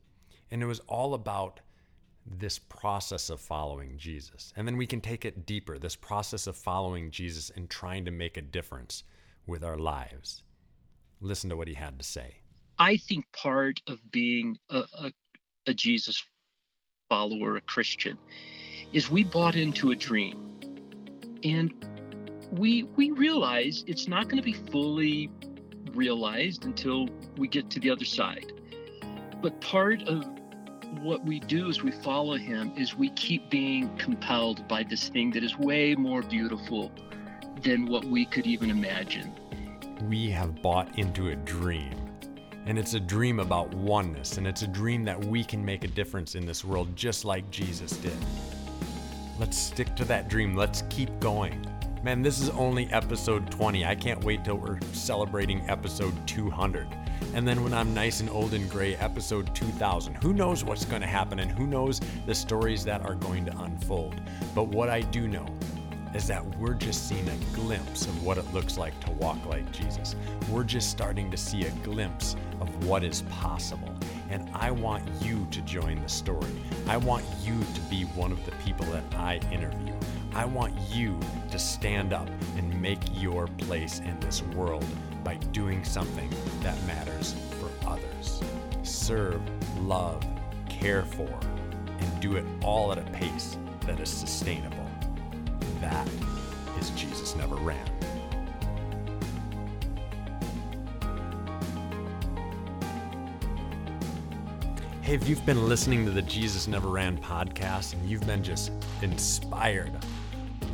And 0.50 0.64
it 0.64 0.66
was 0.66 0.80
all 0.88 1.14
about 1.14 1.60
this 2.26 2.58
process 2.58 3.30
of 3.30 3.42
following 3.42 3.98
Jesus. 3.98 4.54
And 4.56 4.66
then 4.66 4.78
we 4.78 4.88
can 4.88 5.02
take 5.02 5.26
it 5.26 5.46
deeper 5.46 5.78
this 5.78 5.98
process 5.98 6.48
of 6.48 6.56
following 6.56 7.12
Jesus 7.12 7.52
and 7.54 7.70
trying 7.70 8.06
to 8.06 8.12
make 8.12 8.38
a 8.38 8.42
difference 8.42 9.04
with 9.46 9.62
our 9.62 9.78
lives. 9.78 10.44
Listen 11.22 11.50
to 11.50 11.58
what 11.58 11.68
he 11.68 11.74
had 11.74 11.98
to 12.00 12.06
say. 12.06 12.38
I 12.78 12.98
think 12.98 13.26
part 13.34 13.82
of 13.88 14.00
being 14.12 14.58
a, 14.70 14.84
a, 14.98 15.12
a 15.68 15.74
Jesus 15.74 16.24
follower, 17.10 17.58
a 17.58 17.62
Christian, 17.62 18.18
is 18.94 19.10
we 19.10 19.24
bought 19.24 19.56
into 19.56 19.92
a 19.92 19.96
dream. 19.96 20.60
And 21.44 21.74
we 22.52 22.84
we 22.96 23.12
realize 23.12 23.84
it's 23.88 24.08
not 24.08 24.26
going 24.26 24.38
to 24.38 24.44
be 24.44 24.54
fully 24.54 25.30
realized 25.94 26.66
until 26.66 27.08
we 27.38 27.48
get 27.48 27.70
to 27.72 27.80
the 27.80 27.90
other 27.90 28.06
side. 28.06 28.52
But 29.42 29.60
part 29.62 30.04
of 30.04 30.26
what 31.02 31.24
we 31.26 31.40
do 31.40 31.70
as 31.70 31.84
we 31.84 31.92
follow 31.92 32.36
him 32.36 32.72
is 32.76 32.96
we 32.96 33.10
keep 33.12 33.50
being 33.50 33.96
compelled 33.98 34.68
by 34.68 34.84
this 34.84 35.10
thing 35.10 35.32
that 35.32 35.44
is 35.44 35.58
way 35.58 35.96
more 35.96 36.22
beautiful 36.22 36.92
than 37.62 37.86
what 37.86 38.06
we 38.06 38.26
could 38.26 38.48
even 38.48 38.70
imagine. 38.70 39.32
We 40.08 40.30
have 40.30 40.62
bought 40.62 40.98
into 40.98 41.30
a 41.30 41.36
dream. 41.36 41.94
And 42.66 42.80
it's 42.80 42.94
a 42.94 43.00
dream 43.00 43.40
about 43.40 43.74
oneness, 43.74 44.38
and 44.38 44.48
it's 44.48 44.62
a 44.62 44.68
dream 44.68 45.04
that 45.04 45.24
we 45.26 45.44
can 45.44 45.64
make 45.64 45.84
a 45.84 45.90
difference 45.90 46.36
in 46.36 46.46
this 46.46 46.64
world 46.64 46.96
just 46.96 47.26
like 47.26 47.50
Jesus 47.52 47.92
did. 47.98 48.16
Let's 49.40 49.58
stick 49.58 49.96
to 49.98 50.06
that 50.06 50.30
dream. 50.30 50.56
Let's 50.56 50.84
keep 50.90 51.20
going. 51.20 51.66
Man, 52.02 52.22
this 52.22 52.40
is 52.40 52.50
only 52.52 52.86
episode 52.94 53.52
20. 53.52 53.86
I 53.86 53.94
can't 53.94 54.24
wait 54.24 54.46
till 54.46 54.56
we're 54.56 54.80
celebrating 54.94 55.70
episode 55.70 56.16
200. 56.28 56.88
And 57.34 57.46
then 57.46 57.62
when 57.62 57.74
I'm 57.74 57.94
nice 57.94 58.22
and 58.22 58.30
old 58.30 58.54
and 58.54 58.70
gray, 58.70 58.96
episode 58.96 59.54
2000. 59.54 60.16
Who 60.16 60.34
knows 60.34 60.64
what's 60.64 60.86
going 60.86 61.02
to 61.02 61.08
happen 61.08 61.40
and 61.40 61.52
who 61.52 61.68
knows 61.68 62.00
the 62.26 62.34
stories 62.34 62.86
that 62.86 63.02
are 63.02 63.16
going 63.16 63.46
to 63.48 63.58
unfold. 63.60 64.22
But 64.56 64.70
what 64.70 64.90
I 64.90 65.02
do 65.02 65.28
know 65.28 65.46
is 66.14 66.28
that 66.28 66.46
we're 66.58 66.74
just 66.74 67.08
seeing 67.08 67.28
a 67.30 67.36
glimpse 67.54 68.06
of 68.06 68.24
what 68.24 68.38
it 68.38 68.54
looks 68.54 68.78
like 68.78 69.00
to 69.02 69.12
walk 69.12 69.46
like 69.46 69.72
Jesus. 69.72 70.16
We're 70.50 70.64
just 70.64 70.90
starting 70.90 71.30
to 71.32 71.38
see 71.38 71.66
a 71.66 71.72
glimpse 71.84 72.36
of 72.60 72.86
what 72.86 73.04
is 73.04 73.22
possible. 73.24 73.94
And 74.30 74.50
I 74.54 74.72
want 74.72 75.04
you 75.22 75.48
to 75.52 75.62
join 75.62 76.02
the 76.02 76.10
story. 76.10 76.52
I 76.88 76.98
want 76.98 77.26
you 77.44 77.60
to 77.60 77.82
be 77.90 78.04
one 78.04 78.32
of 78.32 78.44
the 78.46 78.52
people 78.64 78.86
that 78.88 79.04
I 79.16 79.40
interview. 79.52 79.94
I 80.34 80.46
want 80.46 80.74
you 80.90 81.20
to 81.52 81.60
stand 81.60 82.14
up 82.14 82.30
and 82.58 82.82
make 82.82 83.00
your 83.14 83.48
place 83.48 84.00
in 84.00 84.20
this 84.20 84.42
world 84.44 84.86
by 85.24 85.36
doing 85.52 85.84
something 85.84 86.30
that 86.62 86.82
matters 86.86 87.36
for 87.60 87.88
others. 87.88 88.42
Serve, 88.84 89.42
love, 89.80 90.26
care 90.68 91.04
for, 91.04 91.40
and 92.00 92.22
do 92.22 92.36
it 92.36 92.46
all 92.64 92.92
at 92.92 92.98
a 92.98 93.12
pace 93.12 93.58
that 93.82 94.00
is 94.00 94.10
sustainable. 94.10 94.89
That 95.82 96.08
is 96.80 96.90
Jesus 96.92 97.36
Never 97.36 97.56
Ran. 97.56 97.86
Hey, 105.02 105.16
if 105.16 105.28
you've 105.28 105.46
been 105.46 105.68
listening 105.68 106.06
to 106.06 106.12
the 106.12 106.22
Jesus 106.22 106.68
Never 106.68 106.90
Ran 106.90 107.18
podcast 107.18 107.94
and 107.94 108.10
you've 108.10 108.28
been 108.28 108.44
just 108.44 108.72
inspired, 109.02 109.94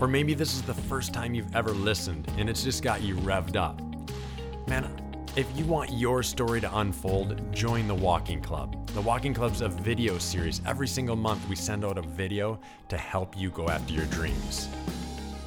or 0.02 0.08
maybe 0.08 0.34
this 0.34 0.56
is 0.56 0.62
the 0.64 0.74
first 0.74 1.14
time 1.14 1.34
you've 1.34 1.56
ever 1.56 1.72
listened 1.72 2.30
and 2.38 2.50
it's 2.50 2.64
just 2.64 2.84
got 2.84 3.02
you 3.02 3.16
revved 3.18 3.56
up, 3.56 3.82
man, 4.68 4.90
if 5.36 5.48
you 5.58 5.66
want 5.66 5.92
your 5.92 6.24
story 6.24 6.62
to 6.62 6.78
unfold, 6.78 7.42
join 7.54 7.88
the 7.88 7.96
Walking 7.96 8.42
Club. 8.42 8.88
The 8.88 9.02
Walking 9.02 9.34
Club's 9.34 9.60
a 9.60 9.68
video 9.68 10.18
series. 10.18 10.62
Every 10.66 10.88
single 10.88 11.18
month, 11.18 11.46
we 11.50 11.58
send 11.58 11.84
out 11.84 11.98
a 11.98 12.02
video 12.02 12.58
to 12.88 12.98
help 12.98 13.38
you 13.38 13.50
go 13.52 13.68
after 13.68 13.94
your 13.94 14.06
dreams. 14.06 14.70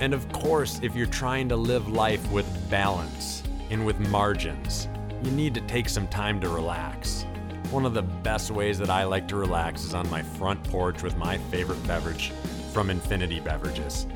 And 0.00 0.14
of 0.14 0.32
course, 0.32 0.80
if 0.82 0.96
you're 0.96 1.06
trying 1.06 1.48
to 1.48 1.56
live 1.56 1.88
life 1.88 2.30
with 2.32 2.70
balance 2.70 3.42
and 3.70 3.86
with 3.86 4.00
margins, 4.00 4.88
you 5.22 5.30
need 5.30 5.54
to 5.54 5.60
take 5.62 5.88
some 5.88 6.06
time 6.08 6.40
to 6.40 6.48
relax. 6.48 7.24
One 7.70 7.86
of 7.86 7.94
the 7.94 8.02
best 8.02 8.50
ways 8.50 8.78
that 8.78 8.90
I 8.90 9.04
like 9.04 9.28
to 9.28 9.36
relax 9.36 9.84
is 9.84 9.94
on 9.94 10.10
my 10.10 10.22
front 10.22 10.62
porch 10.64 11.02
with 11.02 11.16
my 11.16 11.38
favorite 11.38 11.86
beverage 11.86 12.32
from 12.72 12.90
Infinity 12.90 13.40
Beverages. 13.40 14.06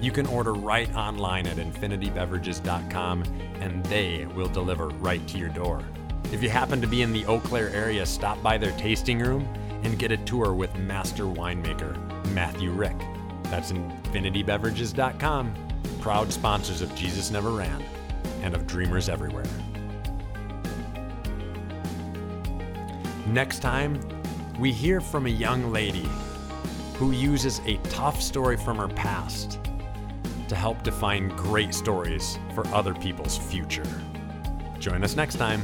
You 0.00 0.12
can 0.12 0.26
order 0.26 0.52
right 0.52 0.94
online 0.94 1.46
at 1.46 1.56
infinitybeverages.com 1.56 3.22
and 3.60 3.84
they 3.86 4.26
will 4.26 4.48
deliver 4.48 4.88
right 4.88 5.26
to 5.28 5.38
your 5.38 5.48
door. 5.48 5.82
If 6.32 6.42
you 6.42 6.48
happen 6.48 6.80
to 6.80 6.86
be 6.86 7.02
in 7.02 7.12
the 7.12 7.26
Eau 7.26 7.40
Claire 7.40 7.68
area, 7.74 8.06
stop 8.06 8.42
by 8.42 8.56
their 8.56 8.72
tasting 8.72 9.18
room 9.18 9.46
and 9.82 9.98
get 9.98 10.10
a 10.10 10.16
tour 10.16 10.54
with 10.54 10.74
master 10.76 11.24
winemaker 11.24 11.94
Matthew 12.32 12.70
Rick. 12.70 12.96
That's 13.44 13.70
infinitybeverages.com, 13.70 15.54
proud 16.00 16.32
sponsors 16.32 16.80
of 16.80 16.94
Jesus 16.94 17.30
Never 17.30 17.50
Ran 17.50 17.84
and 18.40 18.54
of 18.54 18.66
Dreamers 18.66 19.10
Everywhere. 19.10 19.44
Next 23.26 23.58
time, 23.58 24.00
we 24.58 24.72
hear 24.72 25.02
from 25.02 25.26
a 25.26 25.30
young 25.30 25.70
lady 25.70 26.08
who 26.94 27.10
uses 27.10 27.60
a 27.66 27.76
tough 27.90 28.22
story 28.22 28.56
from 28.56 28.78
her 28.78 28.88
past 28.88 29.58
to 30.48 30.54
help 30.54 30.82
define 30.82 31.28
great 31.28 31.74
stories 31.74 32.38
for 32.54 32.66
other 32.68 32.94
people's 32.94 33.36
future. 33.36 33.84
Join 34.78 35.04
us 35.04 35.14
next 35.14 35.36
time. 35.36 35.60